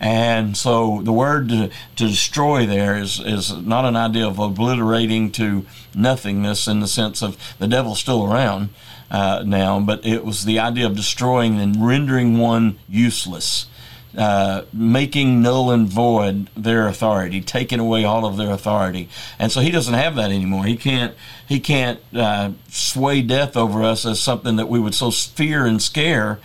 And 0.00 0.56
so 0.56 1.00
the 1.02 1.12
word 1.12 1.48
to, 1.48 1.68
to, 1.96 2.06
destroy 2.06 2.64
there 2.64 2.96
is, 2.96 3.18
is 3.18 3.52
not 3.52 3.84
an 3.84 3.96
idea 3.96 4.28
of 4.28 4.38
obliterating 4.38 5.32
to 5.32 5.66
nothingness 5.96 6.68
in 6.68 6.78
the 6.78 6.86
sense 6.86 7.22
of 7.22 7.36
the 7.58 7.66
devil's 7.66 7.98
still 7.98 8.24
around 8.24 8.68
uh, 9.10 9.42
now, 9.44 9.80
but 9.80 10.06
it 10.06 10.24
was 10.24 10.44
the 10.44 10.60
idea 10.60 10.86
of 10.86 10.94
destroying 10.94 11.58
and 11.58 11.84
rendering 11.84 12.38
one 12.38 12.78
useless. 12.88 13.66
Uh, 14.16 14.62
making 14.74 15.40
null 15.40 15.70
and 15.70 15.88
void 15.88 16.50
their 16.54 16.86
authority, 16.86 17.40
taking 17.40 17.80
away 17.80 18.04
all 18.04 18.26
of 18.26 18.36
their 18.36 18.50
authority, 18.50 19.08
and 19.38 19.50
so 19.50 19.62
he 19.62 19.70
doesn't 19.70 19.94
have 19.94 20.16
that 20.16 20.30
anymore. 20.30 20.64
He 20.64 20.76
can't 20.76 21.14
he 21.48 21.58
can't 21.58 21.98
uh, 22.14 22.50
sway 22.68 23.22
death 23.22 23.56
over 23.56 23.82
us 23.82 24.04
as 24.04 24.20
something 24.20 24.56
that 24.56 24.68
we 24.68 24.78
would 24.78 24.94
so 24.94 25.10
fear 25.10 25.64
and 25.64 25.80
scare 25.80 26.40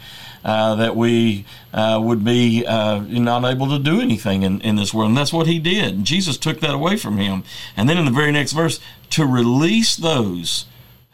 uh, 0.46 0.76
that 0.76 0.96
we 0.96 1.44
uh, 1.74 2.00
would 2.02 2.24
be 2.24 2.66
uh, 2.66 3.00
not 3.00 3.44
able 3.44 3.68
to 3.68 3.80
do 3.80 4.00
anything 4.00 4.44
in, 4.44 4.62
in 4.62 4.78
this 4.78 4.94
world. 4.94 5.10
And 5.10 5.18
that's 5.18 5.34
what 5.34 5.46
he 5.46 5.60
did. 5.60 6.06
Jesus 6.06 6.38
took 6.38 6.62
that 6.62 6.74
away 6.74 6.96
from 6.96 7.18
him. 7.18 7.44
And 7.76 7.90
then 7.90 7.98
in 7.98 8.06
the 8.06 8.12
very 8.12 8.32
next 8.32 8.54
verse, 8.54 8.80
to 9.10 9.26
release 9.26 9.98
those 9.98 10.66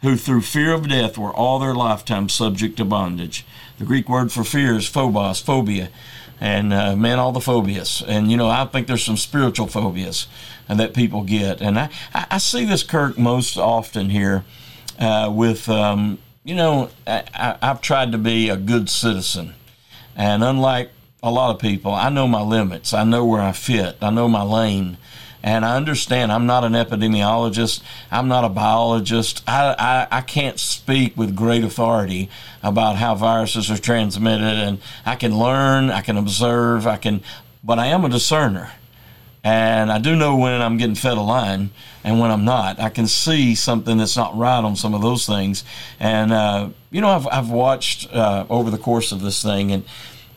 who 0.02 0.16
through 0.16 0.42
fear 0.42 0.72
of 0.72 0.88
death 0.88 1.18
were 1.18 1.32
all 1.32 1.58
their 1.58 1.74
lifetime 1.74 2.28
subject 2.28 2.76
to 2.76 2.84
bondage. 2.84 3.44
The 3.78 3.84
Greek 3.84 4.08
word 4.08 4.30
for 4.30 4.44
fear 4.44 4.76
is 4.76 4.86
phobos, 4.86 5.40
phobia 5.40 5.88
and 6.40 6.72
uh, 6.72 6.96
man, 6.96 7.18
all 7.18 7.32
the 7.32 7.40
phobias. 7.40 8.02
And 8.06 8.30
you 8.30 8.36
know, 8.36 8.48
I 8.48 8.64
think 8.66 8.86
there's 8.86 9.04
some 9.04 9.16
spiritual 9.16 9.66
phobias 9.66 10.26
that 10.68 10.94
people 10.94 11.22
get, 11.22 11.60
and 11.60 11.78
I 11.78 11.90
I 12.12 12.38
see 12.38 12.64
this 12.64 12.82
Kirk 12.82 13.18
most 13.18 13.56
often 13.56 14.10
here 14.10 14.44
uh, 14.98 15.30
with 15.32 15.68
um, 15.68 16.18
you 16.44 16.54
know 16.54 16.90
I, 17.06 17.56
I've 17.62 17.80
tried 17.80 18.12
to 18.12 18.18
be 18.18 18.48
a 18.48 18.56
good 18.56 18.88
citizen, 18.88 19.54
and 20.16 20.42
unlike 20.42 20.90
a 21.22 21.30
lot 21.30 21.54
of 21.54 21.60
people, 21.60 21.92
I 21.92 22.10
know 22.10 22.28
my 22.28 22.42
limits. 22.42 22.92
I 22.92 23.04
know 23.04 23.24
where 23.24 23.40
I 23.40 23.52
fit. 23.52 23.96
I 24.02 24.10
know 24.10 24.28
my 24.28 24.42
lane. 24.42 24.98
And 25.44 25.62
I 25.66 25.76
understand 25.76 26.32
I'm 26.32 26.46
not 26.46 26.64
an 26.64 26.72
epidemiologist. 26.72 27.82
I'm 28.10 28.28
not 28.28 28.44
a 28.44 28.48
biologist. 28.48 29.44
I, 29.46 29.76
I, 29.78 30.18
I 30.18 30.20
can't 30.22 30.58
speak 30.58 31.18
with 31.18 31.36
great 31.36 31.62
authority 31.62 32.30
about 32.62 32.96
how 32.96 33.14
viruses 33.14 33.70
are 33.70 33.76
transmitted. 33.76 34.42
And 34.42 34.80
I 35.04 35.16
can 35.16 35.38
learn, 35.38 35.90
I 35.90 36.00
can 36.00 36.16
observe, 36.16 36.86
I 36.86 36.96
can, 36.96 37.22
but 37.62 37.78
I 37.78 37.88
am 37.88 38.06
a 38.06 38.08
discerner. 38.08 38.72
And 39.44 39.92
I 39.92 39.98
do 39.98 40.16
know 40.16 40.34
when 40.36 40.62
I'm 40.62 40.78
getting 40.78 40.94
fed 40.94 41.18
a 41.18 41.20
line 41.20 41.68
and 42.02 42.18
when 42.18 42.30
I'm 42.30 42.46
not. 42.46 42.80
I 42.80 42.88
can 42.88 43.06
see 43.06 43.54
something 43.54 43.98
that's 43.98 44.16
not 44.16 44.34
right 44.34 44.64
on 44.64 44.76
some 44.76 44.94
of 44.94 45.02
those 45.02 45.26
things. 45.26 45.62
And, 46.00 46.32
uh, 46.32 46.70
you 46.90 47.02
know, 47.02 47.10
I've, 47.10 47.26
I've 47.26 47.50
watched 47.50 48.10
uh, 48.14 48.46
over 48.48 48.70
the 48.70 48.78
course 48.78 49.12
of 49.12 49.20
this 49.20 49.42
thing, 49.42 49.72
and 49.72 49.84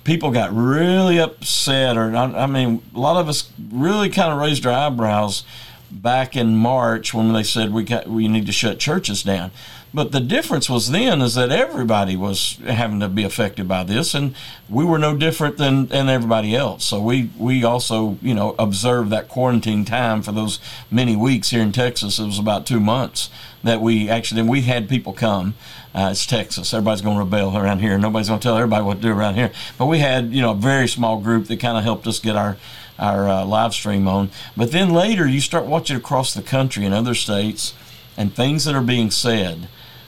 people 0.08 0.32
got 0.32 0.54
really 0.54 1.20
upset, 1.20 1.98
or 1.98 2.16
I 2.16 2.48
mean, 2.48 2.82
a 2.96 3.00
lot 3.00 3.18
of 3.18 3.28
us 3.28 3.52
really 3.72 4.10
kind 4.10 4.32
of 4.32 4.40
raised 4.40 4.66
our 4.66 4.72
eyebrows 4.72 5.44
back 5.92 6.36
in 6.36 6.56
March 6.56 7.14
when 7.14 7.34
they 7.34 7.44
said 7.44 7.74
we 7.74 7.84
got 7.84 8.08
we 8.08 8.28
need 8.30 8.46
to 8.46 8.54
shut 8.54 8.80
churches 8.80 9.22
down. 9.22 9.52
But 9.98 10.12
the 10.12 10.20
difference 10.20 10.70
was 10.70 10.92
then 10.92 11.24
is 11.24 11.34
that 11.34 11.50
everybody 11.50 12.16
was 12.16 12.60
having 12.68 13.00
to 13.00 13.10
be 13.10 13.24
affected 13.24 13.68
by 13.68 13.84
this, 13.84 14.13
and 14.13 14.36
we 14.70 14.86
were 14.86 15.00
no 15.00 15.18
different 15.18 15.58
than, 15.58 15.88
than 15.88 16.08
everybody 16.08 16.56
else. 16.56 16.86
So 16.86 17.01
we, 17.01 17.32
we 17.36 17.63
also, 17.63 18.20
you 18.22 18.36
know, 18.36 18.54
observed 18.60 19.10
that 19.10 19.27
quarantine 19.27 19.86
time 19.86 20.22
for 20.22 20.32
those 20.32 20.60
many 20.92 21.16
weeks 21.16 21.50
here 21.50 21.63
in 21.63 21.72
Texas. 21.72 22.20
It 22.20 22.27
was 22.27 22.38
about 22.38 22.68
two 22.68 22.80
months 22.80 23.32
that 23.63 23.82
we 23.82 24.08
actually, 24.08 24.44
we 24.44 24.62
had 24.62 24.88
people 24.88 25.13
come. 25.13 25.56
Uh, 25.96 26.10
it's 26.12 26.27
Texas. 26.27 26.75
Everybody's 26.75 27.01
going 27.01 27.18
to 27.18 27.24
rebel 27.24 27.58
around 27.58 27.80
here. 27.80 27.98
Nobody's 27.98 28.27
going 28.27 28.39
to 28.39 28.48
tell 28.48 28.56
everybody 28.56 28.84
what 28.84 28.98
to 28.98 29.01
do 29.01 29.12
around 29.12 29.34
here. 29.34 29.51
But 29.80 29.88
we 29.88 29.98
had, 29.98 30.32
you 30.32 30.44
know, 30.44 30.51
a 30.51 30.56
very 30.56 30.88
small 30.88 31.20
group 31.20 31.48
that 31.48 31.60
kind 31.60 31.75
of 31.75 31.84
helped 31.84 32.06
us 32.06 32.20
get 32.20 32.36
our 32.36 32.58
our 33.00 33.27
uh, 33.27 33.46
live 33.46 33.74
stream 33.74 34.08
on. 34.08 34.30
But 34.56 34.72
then 34.72 34.94
later, 34.94 35.27
you 35.27 35.42
start 35.42 35.66
watching 35.66 35.98
across 35.98 36.36
the 36.36 36.44
country 36.44 36.86
in 36.86 36.94
other 36.94 37.16
states 37.16 37.74
and 38.16 38.36
things 38.36 38.66
that 38.66 38.75
are 38.75 38.82
being 38.82 39.10
said. 39.10 39.68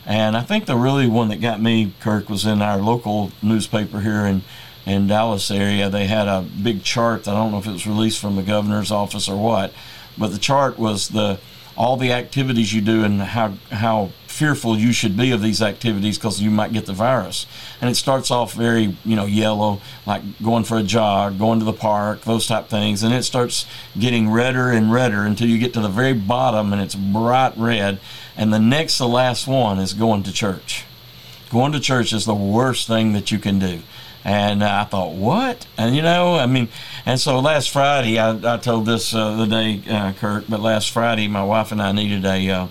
And 0.09 0.35
I 0.35 0.41
think 0.41 0.65
the 0.65 0.75
really 0.75 1.07
one 1.07 1.29
that 1.29 1.39
got 1.39 1.61
me, 1.61 1.93
Kirk, 1.99 2.29
was 2.29 2.43
in 2.43 2.63
our 2.63 2.79
local 2.79 3.31
newspaper 3.43 4.01
here 4.01 4.25
in 4.25 4.41
in 4.83 5.05
Dallas 5.05 5.51
area. 5.51 5.87
They 5.87 6.07
had 6.07 6.27
a 6.27 6.41
big 6.41 6.83
chart. 6.83 7.27
I 7.27 7.33
don't 7.33 7.51
know 7.51 7.59
if 7.59 7.67
it 7.67 7.71
was 7.71 7.85
released 7.85 8.19
from 8.19 8.35
the 8.35 8.41
governor's 8.41 8.91
office 8.91 9.29
or 9.29 9.37
what, 9.37 9.71
but 10.17 10.29
the 10.29 10.39
chart 10.39 10.79
was 10.79 11.09
the 11.09 11.39
all 11.77 11.95
the 11.95 12.11
activities 12.11 12.73
you 12.73 12.81
do 12.81 13.03
and 13.03 13.21
how 13.21 13.53
how 13.69 14.09
fearful 14.29 14.77
you 14.77 14.93
should 14.93 15.17
be 15.17 15.31
of 15.31 15.41
these 15.41 15.61
activities 15.61 16.17
because 16.17 16.39
you 16.39 16.51
might 16.51 16.71
get 16.71 16.85
the 16.85 16.93
virus. 16.93 17.47
And 17.81 17.89
it 17.89 17.95
starts 17.95 18.29
off 18.29 18.53
very, 18.53 18.95
you 19.03 19.15
know, 19.15 19.25
yellow, 19.25 19.81
like 20.05 20.21
going 20.41 20.63
for 20.63 20.77
a 20.77 20.83
jog, 20.83 21.39
going 21.39 21.59
to 21.59 21.65
the 21.65 21.73
park, 21.73 22.21
those 22.21 22.45
type 22.47 22.67
things. 22.67 23.01
And 23.01 23.13
it 23.13 23.23
starts 23.23 23.65
getting 23.97 24.29
redder 24.29 24.69
and 24.69 24.91
redder 24.91 25.23
until 25.23 25.47
you 25.47 25.57
get 25.57 25.73
to 25.73 25.81
the 25.81 25.89
very 25.89 26.13
bottom 26.13 26.71
and 26.71 26.81
it's 26.81 26.95
bright 26.95 27.53
red. 27.57 27.99
And 28.37 28.53
the 28.53 28.59
next 28.59 28.97
to 28.97 29.05
last 29.05 29.47
one 29.47 29.79
is 29.79 29.93
going 29.93 30.23
to 30.23 30.31
church. 30.31 30.85
going 31.49 31.71
to 31.71 31.79
church 31.79 32.13
is 32.13 32.25
the 32.25 32.35
worst 32.35 32.87
thing 32.87 33.13
that 33.13 33.31
you 33.31 33.39
can 33.39 33.57
do. 33.57 33.81
And 34.23 34.63
I 34.63 34.83
thought, 34.83 35.13
what? 35.13 35.65
And 35.77 35.95
you 35.95 36.01
know, 36.01 36.35
I 36.35 36.45
mean, 36.45 36.67
and 37.05 37.19
so 37.19 37.39
last 37.39 37.71
Friday, 37.71 38.19
I, 38.19 38.31
I 38.53 38.57
told 38.57 38.85
this 38.85 39.15
uh, 39.15 39.35
the 39.37 39.47
day, 39.47 39.81
uh, 39.89 40.13
Kirk, 40.13 40.43
but 40.47 40.59
last 40.59 40.91
Friday, 40.91 41.27
my 41.27 41.43
wife 41.43 41.71
and 41.71 41.81
I 41.81 41.93
needed 41.93 42.25
a 42.25 42.49
uh, 42.49 42.67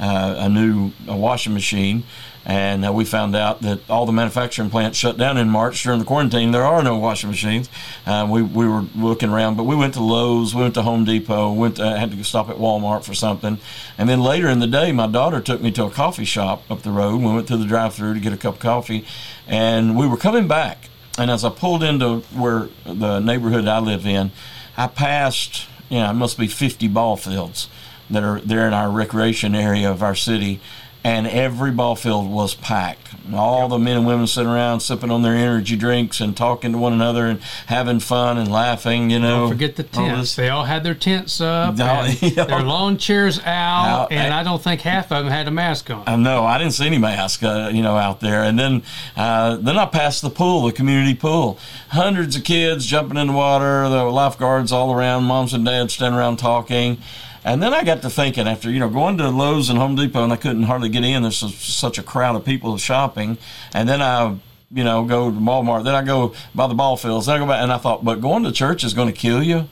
uh 0.00 0.34
a 0.38 0.48
new 0.48 0.92
a 1.06 1.16
washing 1.16 1.54
machine 1.54 2.04
and 2.44 2.86
uh, 2.86 2.92
we 2.92 3.04
found 3.04 3.36
out 3.36 3.60
that 3.62 3.88
all 3.90 4.06
the 4.06 4.12
manufacturing 4.12 4.70
plants 4.70 4.98
shut 4.98 5.18
down 5.18 5.36
in 5.36 5.48
March 5.48 5.82
during 5.82 5.98
the 5.98 6.04
quarantine. 6.04 6.52
There 6.52 6.64
are 6.64 6.82
no 6.82 6.96
washing 6.96 7.28
machines. 7.28 7.68
Uh, 8.06 8.26
we, 8.30 8.42
we 8.42 8.66
were 8.66 8.84
looking 8.94 9.28
around, 9.28 9.56
but 9.56 9.64
we 9.64 9.76
went 9.76 9.94
to 9.94 10.02
Lowe's, 10.02 10.54
we 10.54 10.62
went 10.62 10.74
to 10.74 10.82
Home 10.82 11.04
Depot, 11.04 11.52
went 11.52 11.76
to, 11.76 11.98
had 11.98 12.10
to 12.12 12.24
stop 12.24 12.48
at 12.48 12.56
Walmart 12.56 13.04
for 13.04 13.14
something. 13.14 13.58
And 13.98 14.08
then 14.08 14.22
later 14.22 14.48
in 14.48 14.60
the 14.60 14.66
day, 14.66 14.90
my 14.92 15.06
daughter 15.06 15.40
took 15.40 15.60
me 15.60 15.70
to 15.72 15.84
a 15.84 15.90
coffee 15.90 16.24
shop 16.24 16.62
up 16.70 16.82
the 16.82 16.90
road. 16.90 17.20
We 17.20 17.32
went 17.32 17.46
to 17.48 17.56
the 17.56 17.66
drive 17.66 17.94
through 17.94 18.14
to 18.14 18.20
get 18.20 18.32
a 18.32 18.38
cup 18.38 18.54
of 18.54 18.60
coffee, 18.60 19.04
and 19.46 19.96
we 19.96 20.06
were 20.06 20.16
coming 20.16 20.48
back. 20.48 20.88
And 21.18 21.30
as 21.30 21.44
I 21.44 21.50
pulled 21.50 21.82
into 21.82 22.20
where 22.34 22.68
the 22.84 23.20
neighborhood 23.20 23.68
I 23.68 23.80
live 23.80 24.06
in, 24.06 24.32
I 24.76 24.86
passed, 24.86 25.66
you 25.90 25.98
know, 25.98 26.10
it 26.10 26.14
must 26.14 26.38
be 26.38 26.46
50 26.46 26.88
ball 26.88 27.16
fields 27.16 27.68
that 28.10 28.22
are 28.22 28.40
there 28.40 28.66
in 28.66 28.72
our 28.72 28.90
recreation 28.90 29.54
area 29.54 29.90
of 29.90 30.02
our 30.02 30.14
city 30.14 30.60
and 31.02 31.26
every 31.26 31.70
ball 31.70 31.96
field 31.96 32.30
was 32.30 32.54
packed. 32.54 33.08
All 33.32 33.68
the 33.68 33.78
men 33.78 33.98
and 33.98 34.06
women 34.06 34.26
sitting 34.26 34.50
around 34.50 34.80
sipping 34.80 35.10
on 35.10 35.22
their 35.22 35.34
energy 35.34 35.76
drinks 35.76 36.20
and 36.20 36.36
talking 36.36 36.72
to 36.72 36.78
one 36.78 36.92
another 36.92 37.26
and 37.26 37.40
having 37.66 38.00
fun 38.00 38.36
and 38.38 38.50
laughing. 38.50 39.10
You 39.10 39.20
know, 39.20 39.40
Don't 39.40 39.50
forget 39.50 39.76
the 39.76 39.84
tents. 39.84 40.36
They 40.36 40.48
all 40.48 40.64
had 40.64 40.84
their 40.84 40.94
tents 40.94 41.40
up, 41.40 41.76
their 41.76 42.62
lawn 42.62 42.98
chairs 42.98 43.38
out, 43.38 43.46
out 43.46 44.12
and 44.12 44.34
I, 44.34 44.40
I, 44.40 44.42
don't 44.42 44.60
think 44.60 44.80
half 44.82 45.12
of 45.12 45.24
them 45.24 45.32
had 45.32 45.48
a 45.48 45.50
mask 45.50 45.90
on. 45.90 46.04
I 46.06 46.16
know 46.16 46.44
I 46.44 46.58
didn't 46.58 46.72
see 46.72 46.86
any 46.86 46.98
mask, 46.98 47.42
uh, 47.42 47.70
you 47.72 47.82
know, 47.82 47.96
out 47.96 48.20
there. 48.20 48.42
And 48.42 48.58
then, 48.58 48.82
uh, 49.16 49.56
then 49.56 49.78
I 49.78 49.86
passed 49.86 50.22
the 50.22 50.30
pool, 50.30 50.66
the 50.66 50.72
community 50.72 51.14
pool. 51.14 51.58
Hundreds 51.90 52.36
of 52.36 52.44
kids 52.44 52.84
jumping 52.84 53.16
in 53.16 53.28
the 53.28 53.32
water, 53.32 53.88
the 53.88 54.04
lifeguards 54.04 54.72
all 54.72 54.92
around, 54.92 55.24
moms 55.24 55.54
and 55.54 55.64
dads 55.64 55.94
standing 55.94 56.18
around 56.18 56.38
talking. 56.38 56.98
And 57.44 57.62
then 57.62 57.72
I 57.72 57.84
got 57.84 58.02
to 58.02 58.10
thinking 58.10 58.46
after, 58.46 58.70
you 58.70 58.78
know, 58.78 58.90
going 58.90 59.16
to 59.18 59.30
Lowe's 59.30 59.70
and 59.70 59.78
Home 59.78 59.96
Depot 59.96 60.22
and 60.22 60.32
I 60.32 60.36
couldn't 60.36 60.64
hardly 60.64 60.88
get 60.88 61.04
in. 61.04 61.22
There's 61.22 61.38
such 61.38 61.98
a 61.98 62.02
crowd 62.02 62.36
of 62.36 62.44
people 62.44 62.76
shopping. 62.76 63.38
And 63.72 63.88
then 63.88 64.02
I, 64.02 64.36
you 64.70 64.84
know, 64.84 65.04
go 65.04 65.30
to 65.30 65.36
Walmart. 65.36 65.84
Then 65.84 65.94
I 65.94 66.02
go 66.02 66.34
by 66.54 66.66
the 66.66 66.74
ball 66.74 66.96
fields. 66.96 67.26
Then 67.26 67.36
I 67.36 67.38
go 67.38 67.46
back 67.46 67.62
and 67.62 67.72
I 67.72 67.78
thought, 67.78 68.04
but 68.04 68.20
going 68.20 68.44
to 68.44 68.52
church 68.52 68.84
is 68.84 68.92
going 68.92 69.08
to 69.08 69.18
kill 69.18 69.42
you. 69.42 69.68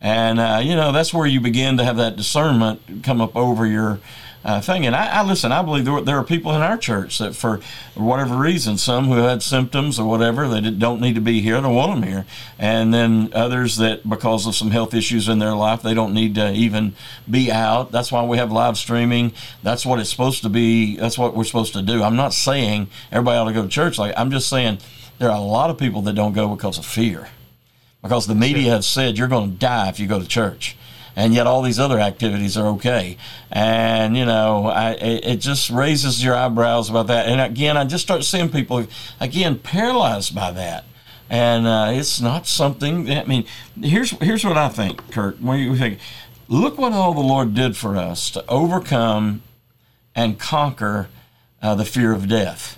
And, 0.00 0.38
uh, 0.38 0.60
you 0.62 0.76
know, 0.76 0.92
that's 0.92 1.12
where 1.12 1.26
you 1.26 1.40
begin 1.40 1.76
to 1.78 1.84
have 1.84 1.96
that 1.96 2.16
discernment 2.16 3.02
come 3.02 3.20
up 3.20 3.36
over 3.36 3.66
your 3.66 3.98
uh, 4.48 4.62
thing. 4.62 4.86
And 4.86 4.96
I, 4.96 5.20
I, 5.20 5.22
listen, 5.24 5.52
I 5.52 5.60
believe 5.60 5.84
there, 5.84 6.00
there, 6.00 6.16
are 6.16 6.24
people 6.24 6.54
in 6.54 6.62
our 6.62 6.78
church 6.78 7.18
that, 7.18 7.36
for 7.36 7.60
whatever 7.94 8.34
reason, 8.34 8.78
some 8.78 9.04
who 9.04 9.16
had 9.16 9.42
symptoms 9.42 10.00
or 10.00 10.08
whatever, 10.08 10.48
they 10.48 10.62
don't 10.70 11.02
need 11.02 11.16
to 11.16 11.20
be 11.20 11.42
here, 11.42 11.56
they 11.56 11.60
don't 11.60 11.74
want 11.74 12.00
them 12.00 12.10
here. 12.10 12.24
And 12.58 12.94
then 12.94 13.28
others 13.34 13.76
that, 13.76 14.08
because 14.08 14.46
of 14.46 14.54
some 14.54 14.70
health 14.70 14.94
issues 14.94 15.28
in 15.28 15.38
their 15.38 15.52
life, 15.52 15.82
they 15.82 15.92
don't 15.92 16.14
need 16.14 16.34
to 16.36 16.50
even 16.52 16.94
be 17.30 17.52
out. 17.52 17.92
That's 17.92 18.10
why 18.10 18.24
we 18.24 18.38
have 18.38 18.50
live 18.50 18.78
streaming. 18.78 19.34
That's 19.62 19.84
what 19.84 20.00
it's 20.00 20.08
supposed 20.08 20.42
to 20.44 20.48
be. 20.48 20.96
That's 20.96 21.18
what 21.18 21.36
we're 21.36 21.44
supposed 21.44 21.74
to 21.74 21.82
do. 21.82 22.02
I'm 22.02 22.16
not 22.16 22.32
saying 22.32 22.88
everybody 23.12 23.36
ought 23.36 23.48
to 23.48 23.52
go 23.52 23.62
to 23.64 23.68
church. 23.68 23.98
Like 23.98 24.14
I'm 24.16 24.30
just 24.30 24.48
saying 24.48 24.78
there 25.18 25.28
are 25.28 25.36
a 25.36 25.42
lot 25.42 25.68
of 25.68 25.76
people 25.76 26.00
that 26.02 26.14
don't 26.14 26.32
go 26.32 26.48
because 26.48 26.78
of 26.78 26.86
fear 26.86 27.28
because 28.00 28.26
the 28.26 28.34
media 28.34 28.70
has 28.70 28.86
said 28.86 29.18
you're 29.18 29.28
going 29.28 29.50
to 29.50 29.56
die 29.58 29.90
if 29.90 30.00
you 30.00 30.06
go 30.06 30.18
to 30.18 30.26
church 30.26 30.74
and 31.18 31.34
yet 31.34 31.48
all 31.48 31.62
these 31.62 31.80
other 31.80 31.98
activities 31.98 32.56
are 32.56 32.68
okay. 32.68 33.18
And 33.50 34.16
you 34.16 34.24
know, 34.24 34.66
I, 34.66 34.92
it 34.92 35.38
just 35.38 35.68
raises 35.68 36.22
your 36.22 36.36
eyebrows 36.36 36.88
about 36.88 37.08
that. 37.08 37.26
And 37.26 37.40
again, 37.40 37.76
I 37.76 37.84
just 37.84 38.04
start 38.04 38.22
seeing 38.22 38.48
people 38.48 38.86
again 39.18 39.58
paralyzed 39.58 40.32
by 40.32 40.52
that. 40.52 40.84
And 41.28 41.66
uh, 41.66 41.88
it's 41.90 42.20
not 42.20 42.46
something. 42.46 43.06
That 43.06 43.24
I 43.24 43.28
mean, 43.28 43.46
here's 43.82 44.12
here's 44.12 44.44
what 44.44 44.56
I 44.56 44.68
think, 44.68 45.10
Kurt. 45.10 45.42
When 45.42 45.58
you 45.58 45.76
think, 45.76 45.98
look 46.46 46.78
what 46.78 46.92
all 46.92 47.14
the 47.14 47.20
Lord 47.20 47.52
did 47.52 47.76
for 47.76 47.96
us 47.96 48.30
to 48.30 48.44
overcome 48.48 49.42
and 50.14 50.38
conquer 50.38 51.08
uh, 51.60 51.74
the 51.74 51.84
fear 51.84 52.12
of 52.12 52.28
death. 52.28 52.77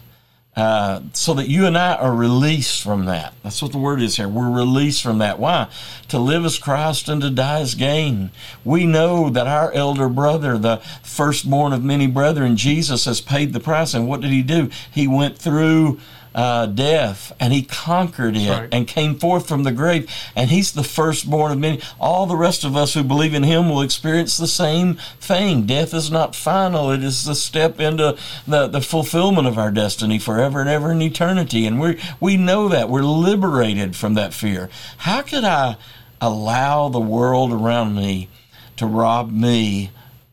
Uh, 0.61 1.01
so 1.15 1.33
that 1.33 1.49
you 1.49 1.65
and 1.65 1.79
I 1.79 1.95
are 1.95 2.15
released 2.15 2.83
from 2.83 3.07
that. 3.07 3.33
That's 3.43 3.63
what 3.63 3.73
the 3.73 3.79
word 3.79 4.03
is 4.03 4.17
here. 4.19 4.29
We're 4.29 4.51
released 4.51 5.03
from 5.03 5.17
that. 5.17 5.39
Why? 5.39 5.69
To 6.09 6.19
live 6.19 6.45
as 6.45 6.59
Christ 6.59 7.09
and 7.09 7.23
to 7.23 7.31
die 7.31 7.61
as 7.61 7.75
gain. 7.75 8.31
We 8.63 8.85
know 8.85 9.31
that 9.31 9.47
our 9.47 9.73
elder 9.73 10.11
brother, 10.11 10.59
the 10.59 10.83
firstborn 11.03 11.73
of 11.73 11.83
many 11.83 12.07
brethren, 12.07 12.59
Jesus, 12.59 13.07
has 13.07 13.23
paid 13.23 13.55
the 13.55 13.61
price. 13.61 13.95
And 13.95 14.07
what 14.07 14.21
did 14.21 14.33
he 14.33 14.43
do? 14.43 14.69
He 14.91 15.09
went 15.09 15.39
through 15.39 15.99
uh, 16.35 16.67
death 16.67 17.33
and 17.41 17.53
he 17.53 17.63
conquered 17.63 18.37
it 18.37 18.49
right. 18.49 18.69
and 18.73 18.87
came 18.87 19.19
forth 19.19 19.49
from 19.49 19.65
the 19.65 19.73
grave 19.73 20.11
and 20.37 20.51
he's 20.51 20.73
the 20.73 20.85
firstborn 20.85 21.53
of 21.53 21.59
many. 21.59 21.81
All 21.99 22.27
the 22.27 22.37
rest 22.37 22.65
of 22.65 22.77
us 22.77 22.95
who 22.95 23.03
believe 23.03 23.35
in 23.35 23.43
him 23.43 23.69
will 23.69 23.83
experience 23.83 24.37
the 24.37 24.47
same 24.47 24.95
thing. 25.21 25.67
Death 25.67 25.93
is 25.93 26.11
not 26.11 26.37
final. 26.37 26.91
It 26.91 27.03
is 27.03 27.25
the 27.25 27.35
step 27.35 27.81
into 27.81 28.17
the, 28.47 28.69
the 28.69 28.81
fulfillment 28.81 29.49
of 29.49 29.59
our 29.59 29.71
destiny 29.71 30.19
forever 30.19 30.61
and 30.61 30.69
ever 30.69 30.93
in 30.93 31.03
eternity. 31.03 31.67
And 31.67 31.81
we 31.81 32.01
we 32.21 32.37
know 32.37 32.69
that. 32.69 32.89
We're 32.89 33.03
liberated 33.03 33.97
from 33.97 34.15
that 34.15 34.35
fear. 34.35 34.71
How 34.99 35.23
could 35.23 35.45
i 35.45 35.77
allow 36.21 36.89
the 36.89 37.01
world 37.01 37.51
around 37.53 37.95
me 37.95 38.29
to 38.77 38.87
rob 38.87 39.33
me 39.33 39.91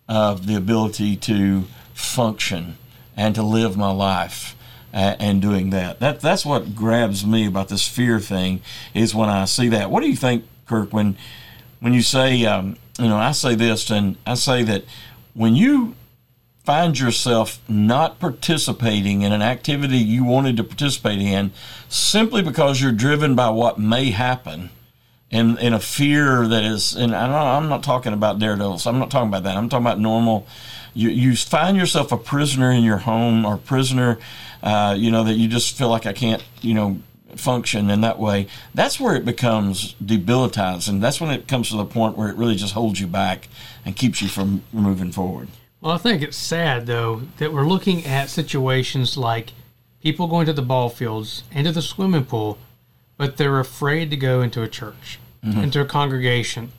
of 0.08 0.46
the 0.46 0.56
ability 0.56 1.16
to 1.16 1.64
function 1.94 2.78
and 3.16 3.34
to 3.36 3.42
live 3.42 3.78
my 3.78 3.92
life 3.92 4.57
and 4.98 5.42
doing 5.42 5.70
that. 5.72 6.00
That 6.00 6.22
that's 6.22 6.46
what 6.46 6.76
grabs 6.76 7.26
me 7.26 7.46
about 7.46 7.70
this 7.70 7.88
fear 7.88 8.20
thing 8.20 8.62
is 8.94 9.14
when 9.14 9.30
I 9.30 9.46
see 9.46 9.70
that. 9.70 9.92
What 9.92 10.02
do 10.02 10.10
you 10.10 10.16
think, 10.16 10.46
Kirk? 10.68 10.92
When 10.92 11.18
when 11.80 11.94
you 11.94 12.02
say, 12.02 12.46
um, 12.46 12.78
you 13.00 13.08
know, 13.08 13.18
I 13.18 13.32
say 13.32 13.56
this, 13.56 13.90
and 13.90 14.18
I 14.26 14.34
say 14.34 14.64
that 14.64 14.86
when 15.34 15.56
you 15.56 15.96
find 16.64 17.00
yourself 17.00 17.62
not 17.70 18.20
participating 18.20 19.22
in 19.22 19.32
an 19.32 19.42
activity 19.42 19.98
you 19.98 20.26
wanted 20.26 20.58
to 20.58 20.64
participate 20.66 21.18
in 21.20 21.50
simply 21.88 22.42
because 22.42 22.82
you're 22.82 22.92
driven 22.92 23.36
by 23.36 23.50
what 23.50 23.80
may 23.80 24.12
happen 24.12 24.70
and 25.32 25.58
in 25.60 25.72
a 25.72 25.80
fear 25.80 26.46
that 26.46 26.66
is 26.66 26.94
and 26.94 27.16
I'm 27.16 27.70
not 27.70 27.84
talking 27.84 28.12
about 28.12 28.40
daredevils 28.40 28.86
I'm 28.86 29.00
not 29.00 29.10
talking 29.10 29.30
about 29.30 29.44
that 29.44 29.56
I'm 29.56 29.70
talking 29.70 29.86
about 29.86 30.00
normal 30.00 30.46
you 30.98 31.10
you 31.10 31.36
find 31.36 31.78
yourself 31.78 32.12
a 32.12 32.18
prisoner 32.18 32.72
in 32.72 32.84
your 32.84 32.98
home 32.98 33.46
or 33.46 33.58
prisoner 33.58 34.18
uh, 34.64 34.96
you 34.98 35.12
know, 35.12 35.24
that 35.24 35.34
you 35.34 35.48
just 35.48 35.78
feel 35.78 35.90
like 35.90 36.06
I 36.06 36.14
can't, 36.14 36.44
you 36.62 36.74
know, 36.74 37.00
function 37.36 37.90
in 37.90 38.02
that 38.02 38.20
way, 38.20 38.48
that's 38.74 39.00
where 39.00 39.16
it 39.16 39.26
becomes 39.26 39.94
debilitating. 40.04 41.00
That's 41.00 41.22
when 41.22 41.32
it 41.32 41.48
comes 41.48 41.70
to 41.70 41.78
the 41.78 41.86
point 41.86 42.18
where 42.18 42.30
it 42.30 42.38
really 42.38 42.56
just 42.56 42.74
holds 42.74 43.00
you 43.00 43.08
back 43.08 43.48
and 43.86 43.96
keeps 43.96 44.22
you 44.22 44.28
from 44.28 44.64
moving 44.74 45.12
forward. 45.12 45.50
Well, 45.82 45.94
I 45.94 45.98
think 45.98 46.22
it's 46.24 46.38
sad, 46.38 46.88
though, 46.88 47.22
that 47.38 47.54
we're 47.54 47.68
looking 47.68 48.06
at 48.06 48.30
situations 48.30 49.16
like 49.16 49.54
people 50.02 50.28
going 50.28 50.48
to 50.48 50.54
the 50.54 50.62
ball 50.62 50.90
fields 50.90 51.44
and 51.52 51.68
to 51.68 51.72
the 51.72 51.82
swimming 51.82 52.26
pool, 52.26 52.58
but 53.18 53.38
they're 53.38 53.60
afraid 53.60 54.10
to 54.10 54.18
go 54.18 54.42
into 54.42 54.64
a 54.64 54.68
church, 54.68 55.20
mm-hmm. 55.46 55.62
into 55.62 55.80
a 55.80 55.86
congregation. 55.86 56.72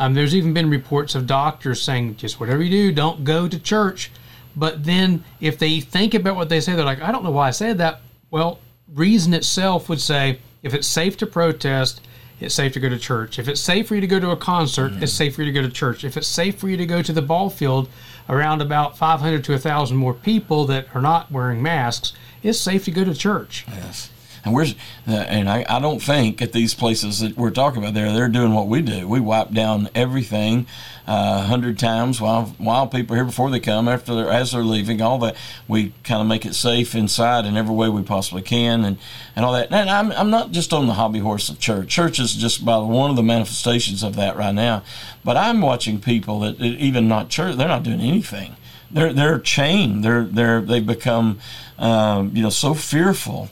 Um, 0.00 0.14
there's 0.14 0.34
even 0.34 0.52
been 0.52 0.68
reports 0.68 1.14
of 1.14 1.28
doctors 1.28 1.80
saying, 1.80 2.16
just 2.16 2.40
whatever 2.40 2.62
you 2.62 2.70
do, 2.70 2.92
don't 2.92 3.22
go 3.22 3.46
to 3.46 3.58
church 3.58 4.10
but 4.56 4.84
then 4.84 5.24
if 5.40 5.58
they 5.58 5.80
think 5.80 6.14
about 6.14 6.36
what 6.36 6.48
they 6.48 6.60
say, 6.60 6.74
they're 6.74 6.84
like, 6.84 7.00
I 7.00 7.12
don't 7.12 7.24
know 7.24 7.30
why 7.30 7.48
I 7.48 7.52
said 7.52 7.78
that. 7.78 8.00
Well, 8.30 8.58
reason 8.92 9.34
itself 9.34 9.88
would 9.88 10.00
say 10.00 10.38
if 10.62 10.74
it's 10.74 10.86
safe 10.86 11.16
to 11.18 11.26
protest, 11.26 12.00
it's 12.40 12.54
safe 12.54 12.72
to 12.72 12.80
go 12.80 12.88
to 12.88 12.98
church. 12.98 13.38
If 13.38 13.48
it's 13.48 13.60
safe 13.60 13.88
for 13.88 13.94
you 13.94 14.00
to 14.00 14.06
go 14.06 14.18
to 14.18 14.30
a 14.30 14.36
concert, 14.36 14.92
mm-hmm. 14.92 15.02
it's 15.02 15.12
safe 15.12 15.34
for 15.34 15.42
you 15.42 15.52
to 15.52 15.60
go 15.60 15.66
to 15.66 15.72
church. 15.72 16.04
If 16.04 16.16
it's 16.16 16.26
safe 16.26 16.58
for 16.58 16.68
you 16.68 16.76
to 16.76 16.86
go 16.86 17.02
to 17.02 17.12
the 17.12 17.22
ball 17.22 17.50
field 17.50 17.88
around 18.28 18.62
about 18.62 18.96
500 18.96 19.44
to 19.44 19.52
1,000 19.52 19.96
more 19.96 20.14
people 20.14 20.64
that 20.66 20.86
are 20.94 21.02
not 21.02 21.30
wearing 21.30 21.62
masks, 21.62 22.12
it's 22.42 22.58
safe 22.58 22.84
to 22.86 22.90
go 22.90 23.04
to 23.04 23.14
church. 23.14 23.66
Yes. 23.68 24.10
And 24.44 24.54
we're, 24.54 24.66
uh, 25.06 25.12
and 25.12 25.48
I, 25.50 25.64
I 25.68 25.80
don't 25.80 26.00
think 26.00 26.40
at 26.40 26.52
these 26.52 26.72
places 26.74 27.20
that 27.20 27.36
we're 27.36 27.50
talking 27.50 27.82
about 27.82 27.94
there, 27.94 28.12
they're 28.12 28.28
doing 28.28 28.54
what 28.54 28.68
we 28.68 28.80
do. 28.80 29.06
We 29.06 29.20
wipe 29.20 29.50
down 29.50 29.88
everything 29.94 30.66
uh, 31.06 31.12
a 31.12 31.14
uh, 31.14 31.42
hundred 31.46 31.78
times 31.78 32.20
while 32.20 32.54
while 32.58 32.86
people 32.86 33.14
are 33.14 33.18
here 33.18 33.24
before 33.24 33.50
they 33.50 33.58
come, 33.58 33.88
after 33.88 34.14
they're, 34.14 34.30
as 34.30 34.52
they're 34.52 34.62
leaving, 34.62 35.02
all 35.02 35.18
that. 35.18 35.34
We 35.66 35.92
kind 36.04 36.20
of 36.20 36.28
make 36.28 36.46
it 36.46 36.54
safe 36.54 36.94
inside 36.94 37.46
in 37.46 37.56
every 37.56 37.74
way 37.74 37.88
we 37.88 38.02
possibly 38.02 38.42
can, 38.42 38.84
and, 38.84 38.96
and 39.34 39.44
all 39.44 39.52
that. 39.52 39.72
And 39.72 39.90
I'm 39.90 40.12
I'm 40.12 40.30
not 40.30 40.52
just 40.52 40.72
on 40.72 40.86
the 40.86 40.94
hobby 40.94 41.18
horse 41.18 41.48
of 41.48 41.58
church. 41.58 41.88
Church 41.88 42.20
is 42.20 42.34
just 42.34 42.62
about 42.62 42.86
one 42.86 43.10
of 43.10 43.16
the 43.16 43.22
manifestations 43.22 44.02
of 44.02 44.14
that 44.16 44.36
right 44.36 44.54
now. 44.54 44.84
But 45.24 45.36
I'm 45.36 45.60
watching 45.60 46.00
people 46.00 46.40
that 46.40 46.60
even 46.60 47.08
not 47.08 47.28
church, 47.28 47.56
they're 47.56 47.66
not 47.66 47.82
doing 47.82 48.00
anything. 48.00 48.56
They're 48.90 49.12
they're 49.12 49.40
chained. 49.40 50.04
They're 50.04 50.24
they're 50.24 50.60
they've 50.60 50.86
become 50.86 51.40
um, 51.78 52.36
you 52.36 52.42
know 52.42 52.50
so 52.50 52.72
fearful 52.72 53.48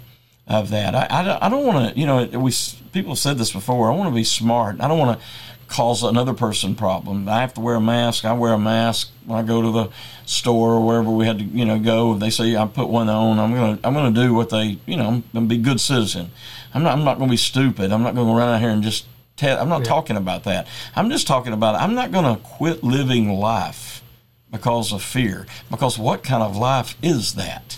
of 0.48 0.70
that. 0.70 0.94
I, 0.94 1.06
I, 1.10 1.46
I 1.46 1.48
don't 1.48 1.66
want 1.66 1.92
to, 1.92 2.00
you 2.00 2.06
know, 2.06 2.24
we 2.38 2.52
people 2.92 3.12
have 3.12 3.18
said 3.18 3.38
this 3.38 3.52
before. 3.52 3.90
I 3.90 3.94
want 3.94 4.08
to 4.10 4.14
be 4.14 4.24
smart. 4.24 4.80
I 4.80 4.88
don't 4.88 4.98
want 4.98 5.18
to 5.18 5.26
cause 5.68 6.02
another 6.02 6.32
person 6.32 6.74
problem. 6.74 7.28
I 7.28 7.42
have 7.42 7.54
to 7.54 7.60
wear 7.60 7.74
a 7.74 7.80
mask. 7.80 8.24
I 8.24 8.32
wear 8.32 8.54
a 8.54 8.58
mask 8.58 9.10
when 9.26 9.38
I 9.38 9.46
go 9.46 9.60
to 9.60 9.70
the 9.70 9.90
store 10.24 10.72
or 10.72 10.86
wherever 10.86 11.10
we 11.10 11.26
had 11.26 11.38
to, 11.38 11.44
you 11.44 11.64
know, 11.64 11.78
go. 11.78 12.14
They 12.14 12.30
say 12.30 12.56
I 12.56 12.66
put 12.66 12.88
one 12.88 13.08
on. 13.08 13.38
I'm 13.38 13.54
gonna 13.54 13.78
I'm 13.84 13.94
gonna 13.94 14.10
do 14.10 14.32
what 14.34 14.50
they, 14.50 14.78
you 14.86 14.96
know, 14.96 15.06
I'm 15.06 15.24
gonna 15.34 15.46
be 15.46 15.56
a 15.56 15.58
good 15.58 15.80
citizen. 15.80 16.30
I'm 16.72 16.82
not 16.82 16.92
I'm 16.92 17.04
not 17.04 17.18
gonna 17.18 17.30
be 17.30 17.36
stupid. 17.36 17.92
I'm 17.92 18.02
not 18.02 18.14
gonna 18.14 18.32
run 18.32 18.48
out 18.48 18.60
here 18.60 18.70
and 18.70 18.82
just 18.82 19.06
tell. 19.36 19.60
I'm 19.60 19.68
not 19.68 19.80
yeah. 19.80 19.88
talking 19.88 20.16
about 20.16 20.44
that. 20.44 20.66
I'm 20.96 21.10
just 21.10 21.26
talking 21.26 21.52
about 21.52 21.74
I'm 21.74 21.94
not 21.94 22.10
gonna 22.10 22.36
quit 22.42 22.82
living 22.82 23.30
life 23.30 24.02
because 24.50 24.92
of 24.92 25.02
fear. 25.02 25.46
Because 25.70 25.98
what 25.98 26.22
kind 26.22 26.42
of 26.42 26.56
life 26.56 26.96
is 27.02 27.34
that? 27.34 27.77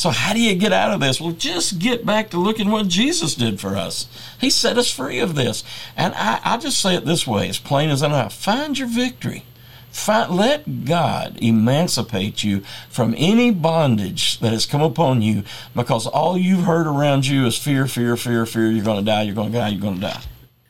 So, 0.00 0.08
how 0.08 0.32
do 0.32 0.40
you 0.40 0.54
get 0.54 0.72
out 0.72 0.92
of 0.92 1.00
this? 1.00 1.20
Well, 1.20 1.32
just 1.32 1.78
get 1.78 2.06
back 2.06 2.30
to 2.30 2.38
looking 2.38 2.70
what 2.70 2.88
Jesus 2.88 3.34
did 3.34 3.60
for 3.60 3.76
us. 3.76 4.08
He 4.40 4.48
set 4.48 4.78
us 4.78 4.90
free 4.90 5.18
of 5.18 5.34
this. 5.34 5.62
And 5.94 6.14
I, 6.14 6.40
I 6.42 6.56
just 6.56 6.80
say 6.80 6.94
it 6.94 7.04
this 7.04 7.26
way, 7.26 7.50
as 7.50 7.58
plain 7.58 7.90
as 7.90 8.02
I 8.02 8.08
know 8.08 8.30
find 8.30 8.78
your 8.78 8.88
victory. 8.88 9.44
Find, 9.90 10.34
let 10.34 10.86
God 10.86 11.36
emancipate 11.42 12.42
you 12.42 12.62
from 12.88 13.14
any 13.18 13.50
bondage 13.50 14.38
that 14.38 14.54
has 14.54 14.64
come 14.64 14.80
upon 14.80 15.20
you 15.20 15.42
because 15.74 16.06
all 16.06 16.38
you've 16.38 16.64
heard 16.64 16.86
around 16.86 17.26
you 17.26 17.44
is 17.44 17.58
fear, 17.58 17.86
fear, 17.86 18.16
fear, 18.16 18.46
fear. 18.46 18.70
You're 18.70 18.82
going 18.82 19.04
to 19.04 19.04
die, 19.04 19.24
you're 19.24 19.34
going 19.34 19.52
to 19.52 19.58
die, 19.58 19.68
you're 19.68 19.82
going 19.82 19.96
to 19.96 20.00
die. 20.00 20.22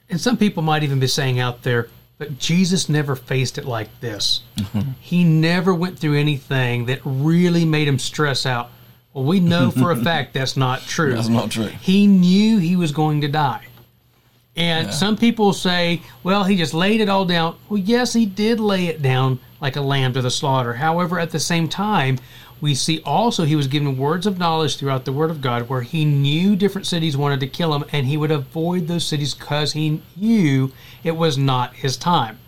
And 0.09 0.21
some 0.21 0.38
people 0.38 0.64
might 0.64 0.83
even 0.83 0.99
be 0.99 1.07
saying 1.07 1.38
out 1.38 1.62
there, 1.62 1.88
but 2.19 2.40
Jesus 2.40 2.88
never 2.88 3.14
faced 3.14 3.59
it 3.59 3.64
like 3.64 4.01
this. 4.01 4.43
Mm-hmm. 4.57 4.90
He 4.99 5.23
never 5.23 5.73
went 5.73 6.01
through 6.01 6.19
anything 6.19 6.87
that 6.87 6.99
really 7.05 7.64
made 7.64 7.87
him 7.87 8.01
stress 8.01 8.45
out 8.45 8.73
well, 9.12 9.25
we 9.25 9.40
know 9.40 9.70
for 9.70 9.90
a 9.90 9.96
fact 10.05 10.35
that's 10.35 10.57
not 10.57 10.83
true. 10.83 11.14
That's 11.14 11.29
not 11.29 11.51
true. 11.51 11.66
He 11.66 12.07
knew 12.07 12.59
he 12.59 12.77
was 12.77 12.92
going 12.92 13.20
to 13.23 13.29
die. 13.29 13.66
And 14.57 14.88
yeah. 14.88 14.92
some 14.92 15.16
people 15.16 15.53
say, 15.53 16.03
well, 16.23 16.44
he 16.44 16.57
just 16.57 16.75
laid 16.75 17.01
it 17.01 17.09
all 17.09 17.25
down. 17.25 17.57
Well, 17.68 17.79
yes, 17.79 18.12
he 18.12 18.27
did 18.27 18.61
lay 18.61 18.87
it 18.87 19.01
down 19.01 19.40
like 19.61 19.77
a 19.77 19.81
lamb 19.81 20.12
to 20.14 20.23
the 20.23 20.31
slaughter. 20.31 20.75
However, 20.75 21.18
at 21.18 21.31
the 21.31 21.40
same 21.40 21.68
time, 21.68 22.18
we 22.61 22.75
see 22.75 23.01
also 23.05 23.44
he 23.44 23.57
was 23.57 23.68
given 23.68 23.96
words 23.96 24.27
of 24.27 24.38
knowledge 24.38 24.77
throughout 24.77 25.05
the 25.05 25.12
Word 25.12 25.31
of 25.31 25.40
God 25.40 25.68
where 25.68 25.83
he 25.83 26.05
knew 26.05 26.57
different 26.57 26.87
cities 26.87 27.16
wanted 27.16 27.40
to 27.40 27.46
kill 27.46 27.75
him 27.75 27.85
and 27.92 28.07
he 28.07 28.16
would 28.16 28.31
avoid 28.31 28.87
those 28.87 29.07
cities 29.07 29.35
because 29.35 29.73
he 29.73 30.03
knew 30.16 30.73
it 31.03 31.16
was 31.16 31.38
not 31.38 31.75
his 31.75 31.96
time. 31.96 32.38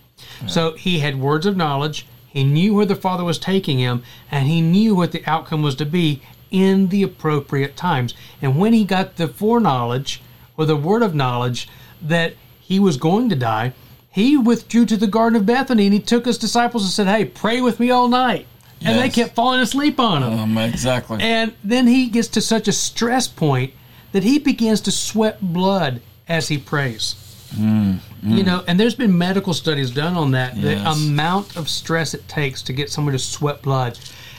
Yeah. 0.43 0.49
So 0.49 0.73
he 0.73 0.99
had 0.99 1.19
words 1.19 1.47
of 1.47 1.57
knowledge. 1.57 2.07
He 2.29 2.45
knew 2.45 2.75
where 2.75 2.87
the 2.87 2.97
Father 2.97 3.25
was 3.25 3.39
taking 3.39 3.79
him, 3.79 4.03
and 4.31 4.49
he 4.49 4.63
knew 4.63 4.95
what 4.95 5.13
the 5.13 5.23
outcome 5.27 5.63
was 5.63 5.75
to 5.77 5.85
be, 5.85 6.23
in 6.53 6.89
the 6.89 7.03
appropriate 7.03 7.77
times. 7.77 8.15
And 8.41 8.59
when 8.59 8.73
he 8.73 8.85
got 8.85 9.17
the 9.17 9.27
foreknowledge 9.27 10.23
or 10.57 10.67
the 10.67 10.77
word 10.77 11.03
of 11.03 11.15
knowledge 11.15 11.69
that 12.01 12.35
he 12.61 12.79
was 12.79 12.97
going 12.97 13.29
to 13.31 13.37
die, 13.37 13.73
he 14.11 14.37
withdrew 14.37 14.87
to 14.87 14.97
the 14.97 15.07
Garden 15.07 15.41
of 15.41 15.47
Bethany 15.47 15.87
and 15.87 15.95
he 15.95 16.01
took 16.01 16.27
his 16.27 16.39
disciples 16.39 16.85
and 16.85 16.93
said, 16.93 17.07
Hey, 17.09 17.25
pray 17.25 17.61
with 17.61 17.81
me 17.81 17.91
all 17.91 18.07
night. 18.07 18.47
And 18.85 18.97
yes. 18.97 19.01
they 19.01 19.23
kept 19.23 19.35
falling 19.35 19.61
asleep 19.61 19.99
on 19.99 20.23
him. 20.23 20.39
Um, 20.39 20.59
exactly. 20.59 21.23
And 21.23 21.55
then 21.65 21.87
he 21.87 22.09
gets 22.09 22.29
to 22.29 22.41
such 22.41 22.69
a 22.69 22.73
stress 22.73 23.29
point 23.29 23.73
that 24.11 24.25
he 24.25 24.39
begins 24.39 24.81
to 24.83 24.91
sweat 24.91 25.41
blood 25.41 26.03
as 26.29 26.49
he 26.49 26.59
prays. 26.59 27.15
Mm, 27.55 27.99
mm. 28.23 28.37
You 28.37 28.43
know, 28.43 28.65
and 28.67 28.81
there's 28.81 28.95
been 28.95 29.17
medical 29.17 29.55
studies 29.55 29.91
done 29.91 30.17
on 30.17 30.33
that. 30.33 30.57
Yes. 30.57 30.83
The 30.83 30.91
amount 30.91 31.57
of 31.57 31.69
stress 31.69 32.13
it 32.13 32.27
takes 32.29 32.61
to 32.63 32.73
get 32.73 32.91
someone 32.91 33.13
to 33.13 33.19
sweat 33.19 33.63
blood 33.63 33.99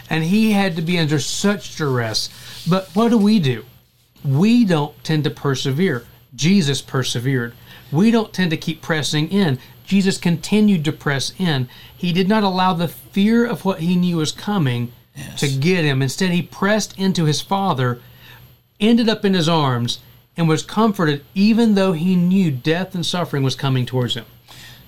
and 0.10 0.24
he 0.24 0.52
had 0.52 0.76
to 0.76 0.82
be 0.82 0.98
under 0.98 1.20
such 1.20 1.76
duress. 1.76 2.30
But 2.68 2.90
what 2.94 3.10
do 3.10 3.18
we 3.18 3.40
do? 3.40 3.66
We 4.24 4.66
don't 4.66 5.02
tend 5.04 5.24
to 5.26 5.30
persevere. 5.30 6.06
Jesus 6.36 6.82
persevered. 6.82 7.54
We 7.92 8.12
don't 8.12 8.34
tend 8.34 8.52
to 8.52 8.58
keep 8.58 8.82
pressing 8.82 9.30
in. 9.30 9.60
Jesus 9.86 10.18
continued 10.18 10.86
to 10.86 10.92
press 10.92 11.34
in. 11.38 11.70
He 11.96 12.14
did 12.14 12.28
not 12.28 12.44
allow 12.44 12.74
the 12.74 12.88
fear 12.88 13.46
of 13.46 13.66
what 13.66 13.82
he 13.82 13.96
knew 13.96 14.18
was 14.18 14.32
coming 14.32 14.92
yes. 15.16 15.40
to 15.42 15.48
get 15.48 15.84
him. 15.84 16.02
Instead, 16.02 16.32
he 16.32 16.42
pressed 16.42 16.98
into 16.98 17.26
his 17.26 17.42
Father, 17.42 18.00
ended 18.80 19.10
up 19.10 19.26
in 19.26 19.34
his 19.34 19.50
arms, 19.50 20.00
and 20.36 20.48
was 20.48 20.64
comforted 20.64 21.24
even 21.36 21.76
though 21.76 21.94
he 21.94 22.16
knew 22.16 22.50
death 22.50 22.96
and 22.96 23.06
suffering 23.06 23.44
was 23.44 23.56
coming 23.56 23.86
towards 23.86 24.16
him. 24.16 24.26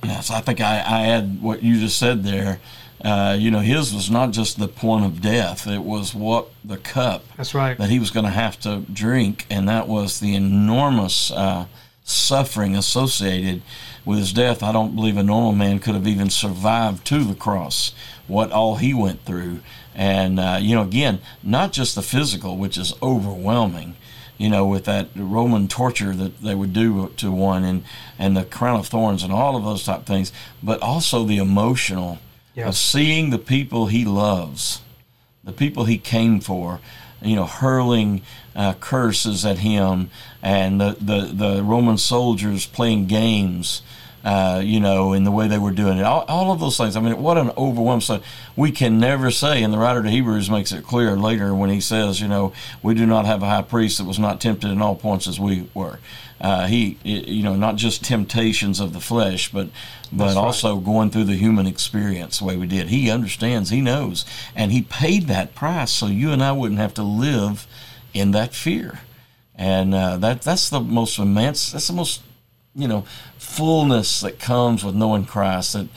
Yes, 0.03 0.31
I 0.31 0.41
think 0.41 0.61
I, 0.61 0.79
I 0.79 1.07
add 1.07 1.41
what 1.41 1.61
you 1.61 1.79
just 1.79 1.97
said 1.97 2.23
there 2.23 2.59
uh, 3.03 3.35
you 3.37 3.51
know, 3.51 3.59
his 3.59 3.93
was 3.93 4.09
not 4.09 4.31
just 4.31 4.57
the 4.57 4.67
point 4.67 5.05
of 5.05 5.21
death; 5.21 5.67
it 5.67 5.83
was 5.83 6.15
what 6.15 6.49
the 6.63 6.77
cup. 6.77 7.23
That's 7.37 7.53
right. 7.53 7.77
That 7.77 7.89
he 7.89 7.99
was 7.99 8.11
going 8.11 8.25
to 8.25 8.31
have 8.31 8.59
to 8.61 8.83
drink, 8.91 9.45
and 9.49 9.67
that 9.69 9.87
was 9.87 10.19
the 10.19 10.35
enormous 10.35 11.31
uh, 11.31 11.65
suffering 12.03 12.75
associated 12.75 13.61
with 14.05 14.19
his 14.19 14.33
death. 14.33 14.63
I 14.63 14.71
don't 14.71 14.95
believe 14.95 15.17
a 15.17 15.23
normal 15.23 15.51
man 15.51 15.79
could 15.79 15.95
have 15.95 16.07
even 16.07 16.29
survived 16.29 17.05
to 17.07 17.23
the 17.23 17.35
cross. 17.35 17.93
What 18.27 18.51
all 18.51 18.77
he 18.77 18.93
went 18.93 19.25
through, 19.25 19.59
and 19.93 20.39
uh, 20.39 20.57
you 20.61 20.75
know, 20.75 20.83
again, 20.83 21.19
not 21.43 21.73
just 21.73 21.95
the 21.95 22.01
physical, 22.01 22.57
which 22.57 22.77
is 22.77 22.93
overwhelming 23.03 23.95
you 24.37 24.49
know, 24.49 24.65
with 24.65 24.85
that 24.85 25.07
Roman 25.15 25.67
torture 25.67 26.13
that 26.13 26.41
they 26.41 26.55
would 26.55 26.73
do 26.73 27.07
to 27.17 27.31
one 27.31 27.63
and, 27.63 27.83
and 28.19 28.35
the 28.35 28.43
crown 28.43 28.79
of 28.79 28.87
thorns 28.87 29.23
and 29.23 29.31
all 29.31 29.55
of 29.55 29.63
those 29.63 29.85
type 29.85 29.99
of 29.99 30.05
things, 30.05 30.33
but 30.61 30.81
also 30.81 31.23
the 31.23 31.37
emotional 31.37 32.19
yeah. 32.55 32.67
of 32.67 32.75
seeing 32.75 33.29
the 33.29 33.37
people 33.37 33.87
he 33.87 34.05
loves, 34.05 34.81
the 35.43 35.51
people 35.51 35.85
he 35.85 35.97
came 35.97 36.39
for, 36.39 36.79
you 37.21 37.35
know, 37.35 37.45
hurling 37.45 38.21
uh, 38.55 38.73
curses 38.73 39.45
at 39.45 39.59
him, 39.59 40.09
and 40.41 40.79
the, 40.79 40.97
the, 40.99 41.31
the 41.33 41.63
Roman 41.63 41.97
soldiers 41.97 42.65
playing 42.65 43.07
games. 43.07 43.81
Uh, 44.25 44.59
you 44.63 44.79
know, 44.79 45.13
in 45.13 45.23
the 45.23 45.29
way 45.29 45.47
they 45.47 45.59
were 45.59 45.69
doing 45.71 45.99
it. 45.99 46.03
All, 46.03 46.25
all, 46.27 46.51
of 46.51 46.59
those 46.59 46.77
things. 46.77 46.95
I 46.95 46.99
mean, 46.99 47.21
what 47.21 47.37
an 47.37 47.51
overwhelming. 47.55 48.01
So 48.01 48.23
we 48.55 48.71
can 48.71 48.99
never 48.99 49.29
say, 49.29 49.61
and 49.61 49.71
the 49.71 49.77
writer 49.77 50.01
to 50.01 50.09
Hebrews 50.09 50.49
makes 50.49 50.71
it 50.71 50.83
clear 50.83 51.15
later 51.15 51.53
when 51.53 51.69
he 51.69 51.79
says, 51.79 52.19
you 52.19 52.27
know, 52.27 52.51
we 52.81 52.95
do 52.95 53.05
not 53.05 53.27
have 53.27 53.43
a 53.43 53.45
high 53.45 53.61
priest 53.61 53.99
that 53.99 54.05
was 54.05 54.17
not 54.17 54.41
tempted 54.41 54.71
in 54.71 54.81
all 54.81 54.95
points 54.95 55.27
as 55.27 55.39
we 55.39 55.69
were. 55.75 55.99
Uh, 56.41 56.65
he, 56.65 56.97
you 57.03 57.43
know, 57.43 57.55
not 57.55 57.75
just 57.75 58.03
temptations 58.03 58.79
of 58.79 58.93
the 58.93 58.99
flesh, 58.99 59.51
but 59.51 59.69
but 60.11 60.25
That's 60.25 60.37
also 60.37 60.77
going 60.77 61.09
through 61.11 61.25
the 61.25 61.35
human 61.35 61.67
experience 61.67 62.39
the 62.39 62.45
way 62.45 62.57
we 62.57 62.67
did. 62.67 62.87
He 62.87 63.09
understands, 63.09 63.69
he 63.69 63.81
knows, 63.81 64.25
and 64.55 64.71
he 64.71 64.81
paid 64.81 65.27
that 65.27 65.55
price 65.55 65.91
so 65.91 66.07
you 66.07 66.31
and 66.31 66.43
I 66.43 66.51
wouldn't 66.51 66.79
have 66.79 66.93
to 66.95 67.03
live 67.03 67.67
in 68.13 68.31
that 68.31 68.53
fear. 68.53 69.01
And 69.55 69.93
uh, 69.93 70.17
that 70.17 70.41
that's 70.41 70.69
the 70.69 70.79
most 70.79 71.19
immense. 71.19 71.71
That's 71.71 71.87
the 71.87 71.93
most, 71.93 72.21
you 72.75 72.87
know, 72.87 73.05
fullness 73.37 74.21
that 74.21 74.39
comes 74.39 74.83
with 74.83 74.95
knowing 74.95 75.25
Christ. 75.25 75.73
That 75.73 75.87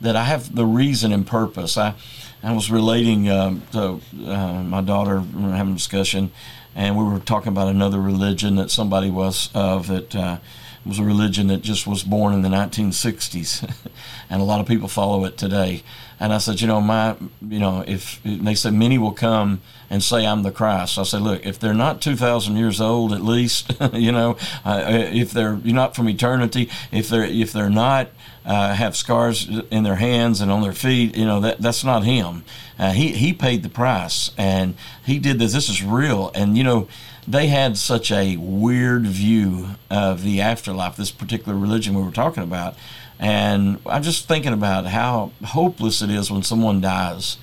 that 0.00 0.16
I 0.16 0.24
have 0.24 0.54
the 0.54 0.66
reason 0.66 1.12
and 1.12 1.26
purpose. 1.26 1.78
I 1.78 1.94
I 2.42 2.52
was 2.52 2.70
relating 2.70 3.30
um, 3.30 3.62
to 3.72 4.00
uh, 4.26 4.62
my 4.62 4.82
daughter 4.82 5.20
we 5.20 5.42
were 5.42 5.52
having 5.52 5.72
a 5.72 5.76
discussion 5.76 6.30
and 6.76 6.96
we 6.96 7.02
were 7.02 7.18
talking 7.18 7.48
about 7.48 7.68
another 7.68 7.98
religion 7.98 8.56
that 8.56 8.70
somebody 8.70 9.10
was 9.10 9.48
of 9.54 9.86
that 9.88 10.14
uh, 10.14 10.38
was 10.84 10.98
a 10.98 11.04
religion 11.04 11.48
that 11.48 11.62
just 11.62 11.86
was 11.86 12.04
born 12.04 12.32
in 12.32 12.42
the 12.42 12.48
1960s, 12.48 13.68
and 14.30 14.40
a 14.40 14.44
lot 14.44 14.60
of 14.60 14.68
people 14.68 14.86
follow 14.86 15.24
it 15.24 15.36
today. 15.36 15.82
And 16.18 16.32
I 16.32 16.38
said, 16.38 16.60
you 16.60 16.66
know, 16.66 16.80
my, 16.80 17.16
you 17.46 17.58
know, 17.58 17.84
if 17.86 18.20
they 18.24 18.54
said 18.54 18.72
many 18.72 18.96
will 18.96 19.12
come 19.12 19.60
and 19.90 20.02
say 20.02 20.26
I'm 20.26 20.42
the 20.42 20.50
Christ, 20.50 20.98
I 20.98 21.02
said, 21.02 21.20
look, 21.20 21.44
if 21.44 21.58
they're 21.58 21.74
not 21.74 22.00
2,000 22.00 22.56
years 22.56 22.80
old 22.80 23.12
at 23.12 23.22
least, 23.22 23.72
you 23.92 24.12
know, 24.12 24.36
uh, 24.64 24.84
if 24.86 25.30
they're 25.30 25.56
you're 25.62 25.74
not 25.74 25.94
from 25.94 26.08
eternity, 26.08 26.70
if 26.90 27.08
they're 27.08 27.24
if 27.24 27.52
they're 27.52 27.68
not 27.68 28.08
uh, 28.46 28.74
have 28.74 28.96
scars 28.96 29.48
in 29.70 29.82
their 29.82 29.96
hands 29.96 30.40
and 30.40 30.50
on 30.50 30.62
their 30.62 30.72
feet, 30.72 31.16
you 31.16 31.26
know, 31.26 31.40
that 31.40 31.58
that's 31.60 31.84
not 31.84 32.04
him. 32.04 32.44
Uh, 32.78 32.92
he 32.92 33.12
he 33.12 33.32
paid 33.32 33.62
the 33.62 33.68
price, 33.68 34.30
and 34.38 34.74
he 35.04 35.18
did 35.18 35.38
this. 35.38 35.52
This 35.52 35.68
is 35.68 35.82
real, 35.82 36.30
and 36.34 36.56
you 36.56 36.64
know, 36.64 36.88
they 37.26 37.48
had 37.48 37.76
such 37.76 38.12
a 38.12 38.36
weird 38.36 39.04
view 39.06 39.70
of 39.90 40.22
the 40.22 40.40
afterlife. 40.40 40.96
This 40.96 41.10
particular 41.10 41.58
religion 41.58 41.94
we 41.94 42.02
were 42.02 42.12
talking 42.12 42.42
about, 42.42 42.76
and 43.18 43.78
I'm 43.86 44.02
just 44.02 44.28
thinking 44.28 44.52
about 44.52 44.86
how 44.86 45.32
hopeless 45.44 46.02
it 46.02 46.10
is 46.10 46.30
when 46.30 46.42
someone 46.42 46.80
dies 46.80 47.38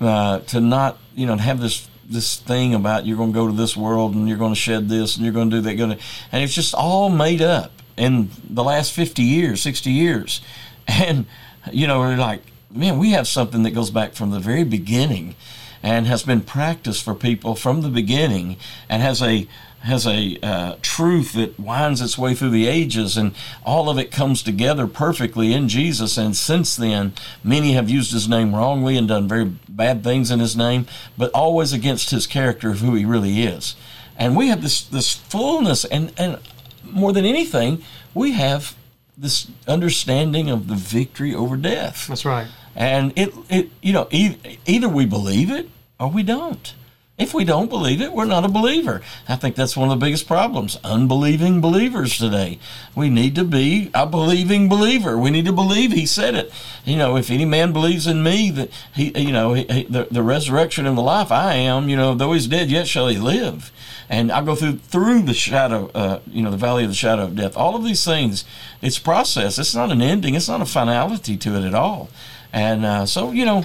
uh, 0.00 0.40
to 0.40 0.60
not, 0.60 0.98
you 1.14 1.26
know, 1.26 1.36
have 1.36 1.60
this 1.60 1.88
this 2.06 2.36
thing 2.36 2.74
about 2.74 3.06
you're 3.06 3.16
going 3.16 3.32
to 3.32 3.34
go 3.34 3.46
to 3.46 3.54
this 3.54 3.74
world 3.76 4.14
and 4.14 4.28
you're 4.28 4.36
going 4.36 4.52
to 4.52 4.60
shed 4.60 4.90
this 4.90 5.16
and 5.16 5.24
you're 5.24 5.32
going 5.32 5.48
to 5.48 5.56
do 5.56 5.62
that, 5.62 5.74
going 5.76 5.98
and 6.32 6.42
it's 6.42 6.54
just 6.54 6.74
all 6.74 7.08
made 7.08 7.40
up 7.40 7.72
in 7.96 8.28
the 8.48 8.62
last 8.62 8.92
50 8.92 9.22
years, 9.22 9.62
60 9.62 9.90
years, 9.90 10.40
and 10.88 11.26
you 11.72 11.86
know, 11.86 12.00
we're 12.00 12.16
like 12.16 12.42
man, 12.74 12.98
we 12.98 13.12
have 13.12 13.28
something 13.28 13.62
that 13.62 13.70
goes 13.70 13.90
back 13.90 14.14
from 14.14 14.30
the 14.30 14.40
very 14.40 14.64
beginning 14.64 15.36
and 15.82 16.06
has 16.06 16.22
been 16.22 16.40
practiced 16.40 17.02
for 17.04 17.14
people 17.14 17.54
from 17.54 17.82
the 17.82 17.88
beginning 17.88 18.56
and 18.88 19.00
has 19.00 19.22
a 19.22 19.46
has 19.84 20.06
a 20.06 20.38
uh, 20.42 20.76
truth 20.80 21.34
that 21.34 21.60
winds 21.60 22.00
its 22.00 22.16
way 22.16 22.34
through 22.34 22.50
the 22.50 22.66
ages, 22.66 23.16
and 23.16 23.34
all 23.64 23.90
of 23.90 23.98
it 23.98 24.10
comes 24.10 24.42
together 24.42 24.86
perfectly 24.86 25.52
in 25.52 25.68
Jesus. 25.68 26.16
And 26.16 26.34
since 26.34 26.74
then, 26.74 27.12
many 27.42 27.72
have 27.72 27.90
used 27.90 28.12
his 28.12 28.28
name 28.28 28.54
wrongly 28.54 28.96
and 28.96 29.06
done 29.06 29.28
very 29.28 29.44
bad 29.68 30.02
things 30.02 30.30
in 30.30 30.40
his 30.40 30.56
name, 30.56 30.86
but 31.18 31.30
always 31.32 31.72
against 31.72 32.10
his 32.10 32.26
character 32.26 32.70
of 32.70 32.80
who 32.80 32.94
he 32.94 33.04
really 33.04 33.42
is. 33.42 33.76
And 34.16 34.36
we 34.36 34.48
have 34.48 34.62
this 34.62 34.82
this 34.82 35.12
fullness, 35.12 35.84
and 35.84 36.12
and 36.16 36.38
more 36.82 37.12
than 37.12 37.26
anything, 37.26 37.82
we 38.14 38.32
have 38.32 38.76
this 39.18 39.48
understanding 39.68 40.50
of 40.50 40.68
the 40.68 40.74
victory 40.74 41.34
over 41.34 41.56
death. 41.56 42.06
That's 42.08 42.24
right. 42.24 42.46
And 42.74 43.12
it, 43.16 43.32
it 43.48 43.70
you 43.82 43.92
know, 43.92 44.08
either, 44.10 44.36
either 44.66 44.88
we 44.88 45.06
believe 45.06 45.50
it 45.50 45.68
or 46.00 46.08
we 46.08 46.22
don't. 46.22 46.74
If 47.16 47.32
we 47.32 47.44
don't 47.44 47.70
believe 47.70 48.00
it, 48.00 48.12
we're 48.12 48.24
not 48.24 48.44
a 48.44 48.48
believer. 48.48 49.00
I 49.28 49.36
think 49.36 49.54
that's 49.54 49.76
one 49.76 49.88
of 49.88 50.00
the 50.00 50.04
biggest 50.04 50.26
problems. 50.26 50.80
Unbelieving 50.82 51.60
believers 51.60 52.18
today. 52.18 52.58
We 52.96 53.08
need 53.08 53.36
to 53.36 53.44
be 53.44 53.92
a 53.94 54.04
believing 54.04 54.68
believer. 54.68 55.16
We 55.16 55.30
need 55.30 55.44
to 55.44 55.52
believe 55.52 55.92
He 55.92 56.06
said 56.06 56.34
it. 56.34 56.52
You 56.84 56.96
know, 56.96 57.16
if 57.16 57.30
any 57.30 57.44
man 57.44 57.72
believes 57.72 58.08
in 58.08 58.24
me, 58.24 58.50
that 58.50 58.70
He, 58.92 59.16
you 59.16 59.30
know, 59.30 59.54
he, 59.54 59.62
he, 59.62 59.84
the, 59.84 60.08
the 60.10 60.24
resurrection 60.24 60.86
and 60.86 60.98
the 60.98 61.02
life 61.02 61.30
I 61.30 61.54
am, 61.54 61.88
you 61.88 61.96
know, 61.96 62.16
though 62.16 62.32
He's 62.32 62.48
dead, 62.48 62.68
yet 62.68 62.88
shall 62.88 63.06
He 63.06 63.16
live. 63.16 63.70
And 64.08 64.32
I 64.32 64.44
go 64.44 64.56
through 64.56 64.78
through 64.78 65.22
the 65.22 65.34
shadow, 65.34 65.92
uh, 65.94 66.18
you 66.26 66.42
know, 66.42 66.50
the 66.50 66.56
valley 66.56 66.82
of 66.82 66.90
the 66.90 66.96
shadow 66.96 67.22
of 67.26 67.36
death. 67.36 67.56
All 67.56 67.76
of 67.76 67.84
these 67.84 68.04
things, 68.04 68.44
it's 68.82 68.98
process. 68.98 69.56
It's 69.56 69.74
not 69.74 69.92
an 69.92 70.02
ending. 70.02 70.34
It's 70.34 70.48
not 70.48 70.60
a 70.60 70.66
finality 70.66 71.36
to 71.36 71.54
it 71.54 71.64
at 71.64 71.74
all. 71.74 72.10
And 72.52 72.84
uh, 72.84 73.06
so, 73.06 73.30
you 73.30 73.44
know, 73.44 73.64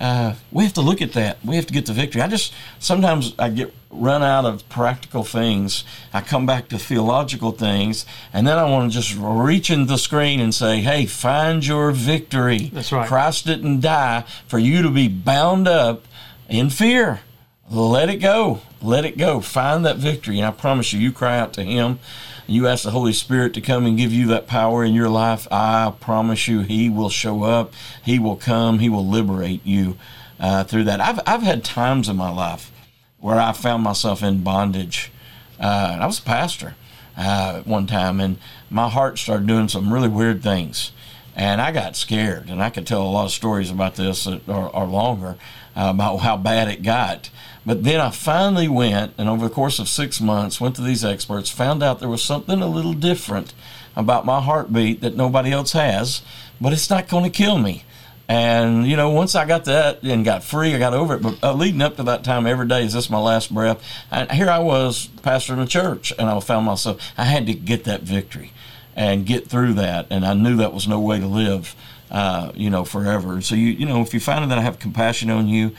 uh, 0.00 0.34
we 0.52 0.64
have 0.64 0.74
to 0.74 0.80
look 0.80 1.00
at 1.00 1.12
that. 1.14 1.38
We 1.44 1.56
have 1.56 1.66
to 1.66 1.72
get 1.72 1.86
the 1.86 1.92
victory. 1.92 2.20
I 2.20 2.28
just 2.28 2.52
sometimes 2.78 3.34
I 3.38 3.48
get 3.48 3.72
run 3.90 4.22
out 4.22 4.44
of 4.44 4.68
practical 4.68 5.24
things. 5.24 5.84
I 6.12 6.20
come 6.20 6.44
back 6.44 6.68
to 6.68 6.78
theological 6.78 7.52
things, 7.52 8.04
and 8.32 8.46
then 8.46 8.58
I 8.58 8.64
want 8.64 8.92
to 8.92 8.98
just 8.98 9.16
reach 9.18 9.70
in 9.70 9.86
the 9.86 9.96
screen 9.96 10.40
and 10.40 10.54
say, 10.54 10.80
"Hey, 10.80 11.06
find 11.06 11.66
your 11.66 11.92
victory." 11.92 12.70
That's 12.72 12.92
right. 12.92 13.08
Christ 13.08 13.46
didn't 13.46 13.80
die 13.80 14.24
for 14.46 14.58
you 14.58 14.82
to 14.82 14.90
be 14.90 15.08
bound 15.08 15.66
up 15.66 16.04
in 16.48 16.70
fear. 16.70 17.20
Let 17.70 18.10
it 18.10 18.16
go. 18.16 18.60
Let 18.82 19.04
it 19.04 19.16
go. 19.16 19.40
Find 19.40 19.84
that 19.86 19.96
victory, 19.96 20.38
and 20.38 20.46
I 20.46 20.50
promise 20.50 20.92
you, 20.92 21.00
you 21.00 21.12
cry 21.12 21.38
out 21.38 21.52
to 21.54 21.62
Him 21.62 21.98
you 22.46 22.68
ask 22.68 22.84
the 22.84 22.92
Holy 22.92 23.12
Spirit 23.12 23.54
to 23.54 23.60
come 23.60 23.86
and 23.86 23.98
give 23.98 24.12
you 24.12 24.28
that 24.28 24.46
power 24.46 24.84
in 24.84 24.94
your 24.94 25.08
life, 25.08 25.48
I 25.50 25.92
promise 26.00 26.46
you, 26.46 26.60
He 26.60 26.88
will 26.88 27.08
show 27.08 27.42
up. 27.42 27.72
He 28.04 28.18
will 28.18 28.36
come. 28.36 28.78
He 28.78 28.88
will 28.88 29.06
liberate 29.06 29.64
you 29.66 29.98
uh, 30.38 30.64
through 30.64 30.84
that. 30.84 31.00
I've, 31.00 31.20
I've 31.26 31.42
had 31.42 31.64
times 31.64 32.08
in 32.08 32.16
my 32.16 32.30
life 32.30 32.70
where 33.18 33.40
I 33.40 33.52
found 33.52 33.82
myself 33.82 34.22
in 34.22 34.44
bondage. 34.44 35.10
Uh, 35.58 35.98
I 36.00 36.06
was 36.06 36.20
a 36.20 36.22
pastor 36.22 36.76
uh, 37.16 37.62
one 37.62 37.86
time, 37.86 38.20
and 38.20 38.38
my 38.70 38.88
heart 38.88 39.18
started 39.18 39.48
doing 39.48 39.68
some 39.68 39.92
really 39.92 40.08
weird 40.08 40.42
things. 40.42 40.92
And 41.34 41.60
I 41.60 41.72
got 41.72 41.96
scared, 41.96 42.48
and 42.48 42.62
I 42.62 42.70
could 42.70 42.86
tell 42.86 43.02
a 43.02 43.10
lot 43.10 43.26
of 43.26 43.32
stories 43.32 43.70
about 43.70 43.96
this 43.96 44.24
that 44.24 44.48
are, 44.48 44.70
are 44.74 44.86
longer 44.86 45.36
uh, 45.76 45.90
about 45.90 46.18
how 46.18 46.36
bad 46.36 46.68
it 46.68 46.82
got. 46.82 47.28
But 47.66 47.82
then 47.82 48.00
I 48.00 48.10
finally 48.10 48.68
went, 48.68 49.12
and 49.18 49.28
over 49.28 49.48
the 49.48 49.54
course 49.54 49.80
of 49.80 49.88
six 49.88 50.20
months, 50.20 50.60
went 50.60 50.76
to 50.76 50.82
these 50.82 51.04
experts, 51.04 51.50
found 51.50 51.82
out 51.82 51.98
there 51.98 52.08
was 52.08 52.22
something 52.22 52.62
a 52.62 52.68
little 52.68 52.94
different 52.94 53.52
about 53.96 54.24
my 54.24 54.40
heartbeat 54.40 55.00
that 55.00 55.16
nobody 55.16 55.50
else 55.50 55.72
has, 55.72 56.22
but 56.60 56.72
it's 56.72 56.88
not 56.88 57.08
going 57.08 57.24
to 57.24 57.30
kill 57.30 57.58
me. 57.58 57.84
And 58.28 58.86
you 58.86 58.96
know, 58.96 59.10
once 59.10 59.34
I 59.34 59.46
got 59.46 59.64
that 59.64 60.02
and 60.02 60.24
got 60.24 60.44
free, 60.44 60.74
I 60.74 60.78
got 60.78 60.94
over 60.94 61.14
it. 61.14 61.22
But 61.22 61.42
uh, 61.42 61.54
leading 61.54 61.82
up 61.82 61.96
to 61.96 62.04
that 62.04 62.24
time, 62.24 62.46
every 62.46 62.66
day 62.66 62.84
is 62.84 62.92
this 62.92 63.10
my 63.10 63.18
last 63.18 63.52
breath. 63.52 63.82
And 64.10 64.30
here 64.30 64.48
I 64.48 64.58
was 64.58 65.08
pastor 65.22 65.52
in 65.52 65.58
a 65.58 65.66
church, 65.66 66.12
and 66.18 66.28
I 66.28 66.38
found 66.40 66.66
myself 66.66 67.00
I 67.18 67.24
had 67.24 67.46
to 67.46 67.54
get 67.54 67.84
that 67.84 68.02
victory 68.02 68.52
and 68.94 69.26
get 69.26 69.48
through 69.48 69.74
that. 69.74 70.06
And 70.10 70.24
I 70.24 70.34
knew 70.34 70.56
that 70.56 70.72
was 70.72 70.88
no 70.88 71.00
way 71.00 71.20
to 71.20 71.26
live, 71.26 71.76
uh, 72.10 72.52
you 72.54 72.70
know, 72.70 72.84
forever. 72.84 73.40
So 73.42 73.54
you, 73.54 73.68
you 73.68 73.86
know, 73.86 74.02
if 74.02 74.14
you 74.14 74.20
find 74.20 74.48
that 74.50 74.58
I 74.58 74.62
have 74.62 74.78
compassion 74.78 75.30
on 75.30 75.46
you, 75.48 75.72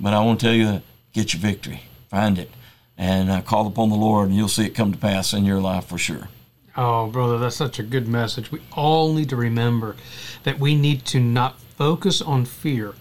but 0.00 0.12
I 0.12 0.22
want 0.24 0.40
to 0.40 0.46
tell 0.46 0.54
you 0.54 0.66
that 0.66 0.82
get 1.14 1.32
your 1.32 1.40
victory. 1.40 1.80
Find 2.10 2.38
it 2.38 2.50
and 2.96 3.30
uh, 3.30 3.40
call 3.40 3.66
upon 3.66 3.88
the 3.88 3.96
Lord, 3.96 4.28
and 4.28 4.36
you'll 4.36 4.48
see 4.48 4.66
it 4.66 4.74
come 4.74 4.92
to 4.92 4.98
pass 4.98 5.32
in 5.32 5.44
your 5.44 5.60
life 5.60 5.86
for 5.86 5.98
sure. 5.98 6.28
Oh, 6.76 7.08
brother, 7.08 7.38
that's 7.38 7.56
such 7.56 7.78
a 7.78 7.82
good 7.84 8.08
message. 8.08 8.50
We 8.50 8.60
all 8.72 9.12
need 9.12 9.28
to 9.30 9.36
remember 9.36 9.96
that 10.42 10.58
we 10.58 10.74
need 10.74 11.04
to 11.06 11.20
not 11.20 11.60
focus 11.60 12.20
on 12.20 12.44
fear. 12.44 12.94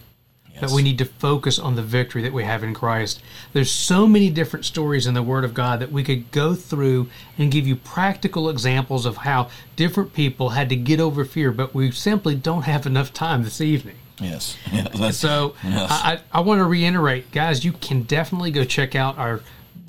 That 0.63 0.71
we 0.71 0.81
need 0.81 0.97
to 0.97 1.05
focus 1.05 1.59
on 1.59 1.75
the 1.75 1.81
victory 1.81 2.21
that 2.21 2.33
we 2.33 2.43
have 2.43 2.63
in 2.63 2.73
Christ. 2.73 3.21
There's 3.51 3.71
so 3.71 4.07
many 4.07 4.29
different 4.29 4.65
stories 4.65 5.05
in 5.05 5.13
the 5.13 5.23
Word 5.23 5.43
of 5.43 5.53
God 5.53 5.79
that 5.79 5.91
we 5.91 6.03
could 6.03 6.31
go 6.31 6.55
through 6.55 7.09
and 7.37 7.51
give 7.51 7.67
you 7.67 7.75
practical 7.75 8.49
examples 8.49 9.05
of 9.05 9.17
how 9.17 9.49
different 9.75 10.13
people 10.13 10.49
had 10.49 10.69
to 10.69 10.75
get 10.75 10.99
over 10.99 11.25
fear, 11.25 11.51
but 11.51 11.73
we 11.73 11.91
simply 11.91 12.35
don't 12.35 12.63
have 12.63 12.85
enough 12.85 13.13
time 13.13 13.43
this 13.43 13.61
evening. 13.61 13.95
Yes. 14.19 14.57
yes 14.71 15.17
so 15.17 15.55
yes. 15.63 15.89
I, 15.91 16.19
I 16.31 16.39
want 16.41 16.59
to 16.59 16.65
reiterate, 16.65 17.31
guys, 17.31 17.65
you 17.65 17.73
can 17.73 18.03
definitely 18.03 18.51
go 18.51 18.63
check 18.63 18.95
out 18.95 19.17
our 19.17 19.41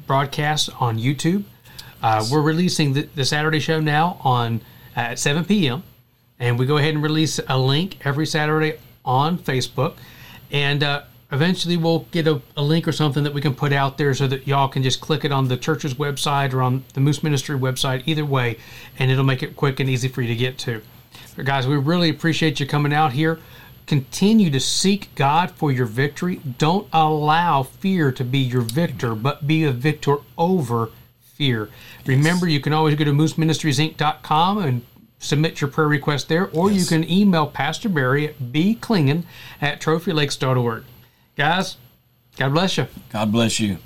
broadcast 0.07 0.71
on 0.81 0.99
YouTube. 0.99 1.45
Uh, 2.03 2.27
we're 2.31 2.43
releasing 2.43 2.93
the, 2.93 3.03
the, 3.15 3.25
Saturday 3.25 3.61
show 3.61 3.81
now 3.81 4.19
on 4.23 4.61
uh, 4.97 5.01
at 5.01 5.19
7 5.19 5.45
p.m. 5.45 5.83
And 6.39 6.59
we 6.59 6.67
go 6.67 6.77
ahead 6.77 6.95
and 6.95 7.03
release 7.03 7.41
a 7.49 7.59
link 7.59 8.05
every 8.05 8.27
Saturday 8.27 8.79
on 9.05 9.39
Facebook. 9.39 9.95
And 10.51 10.83
uh, 10.83 11.03
eventually 11.33 11.77
we'll 11.77 12.07
get 12.11 12.27
a, 12.27 12.41
a, 12.57 12.63
link 12.63 12.87
or 12.87 12.93
something 12.93 13.25
that 13.25 13.35
we 13.35 13.41
can 13.41 13.55
put 13.55 13.73
out 13.73 13.99
there 13.99 14.15
so 14.15 14.27
that 14.27 14.47
y'all 14.47 14.69
can 14.69 14.83
just 14.83 15.01
click 15.01 15.25
it 15.25 15.33
on 15.33 15.49
the 15.49 15.57
church's 15.57 15.95
website 15.95 16.53
or 16.53 16.63
on 16.63 16.85
the 16.95 17.01
Moose 17.01 17.23
Ministry 17.23 17.59
website, 17.59 18.03
either 18.07 18.25
way, 18.25 18.59
and 18.99 19.11
it'll 19.11 19.25
make 19.25 19.43
it 19.43 19.57
quick 19.57 19.81
and 19.81 19.91
easy 19.91 20.09
for 20.09 20.23
you 20.23 20.29
to 20.29 20.37
get 20.37 20.59
to. 20.59 20.83
But 21.37 21.47
guys, 21.47 21.67
we 21.67 21.77
really 21.77 22.09
appreciate 22.09 22.61
you 22.61 22.67
coming 22.67 22.93
out 22.93 23.13
here. 23.13 23.41
Continue 23.87 24.51
to 24.51 24.61
seek 24.61 25.15
God 25.15 25.51
for 25.51 25.71
your 25.71 25.87
victory. 25.87 26.37
Don't 26.37 26.89
allow 26.93 27.65
fear 27.65 28.13
to 28.13 28.25
be 28.25 28.39
your 28.39 28.63
victor, 28.63 29.15
but 29.15 29.47
be 29.47 29.65
a 29.65 29.73
victor 29.73 30.19
over 30.39 30.91
fear. 31.21 31.69
Remember, 32.07 32.49
you 32.49 32.61
can 32.61 32.73
always 32.73 32.95
go 32.95 33.05
to 33.05 33.13
mooseministriesinc.com 33.13 34.59
and 34.59 34.87
submit 35.25 35.61
your 35.61 35.71
prayer 35.71 35.89
request 35.89 36.29
there, 36.29 36.49
or 36.51 36.71
yes. 36.71 36.81
you 36.81 36.87
can 36.87 37.11
email 37.11 37.47
Pastor 37.47 37.89
Barry 37.89 38.29
at 38.29 38.39
bklingen 38.39 39.25
at 39.61 39.81
trophylakes.org. 39.81 40.85
Guys, 41.37 41.77
God 42.37 42.53
bless 42.53 42.77
you. 42.77 42.87
God 43.11 43.33
bless 43.33 43.59
you. 43.61 43.79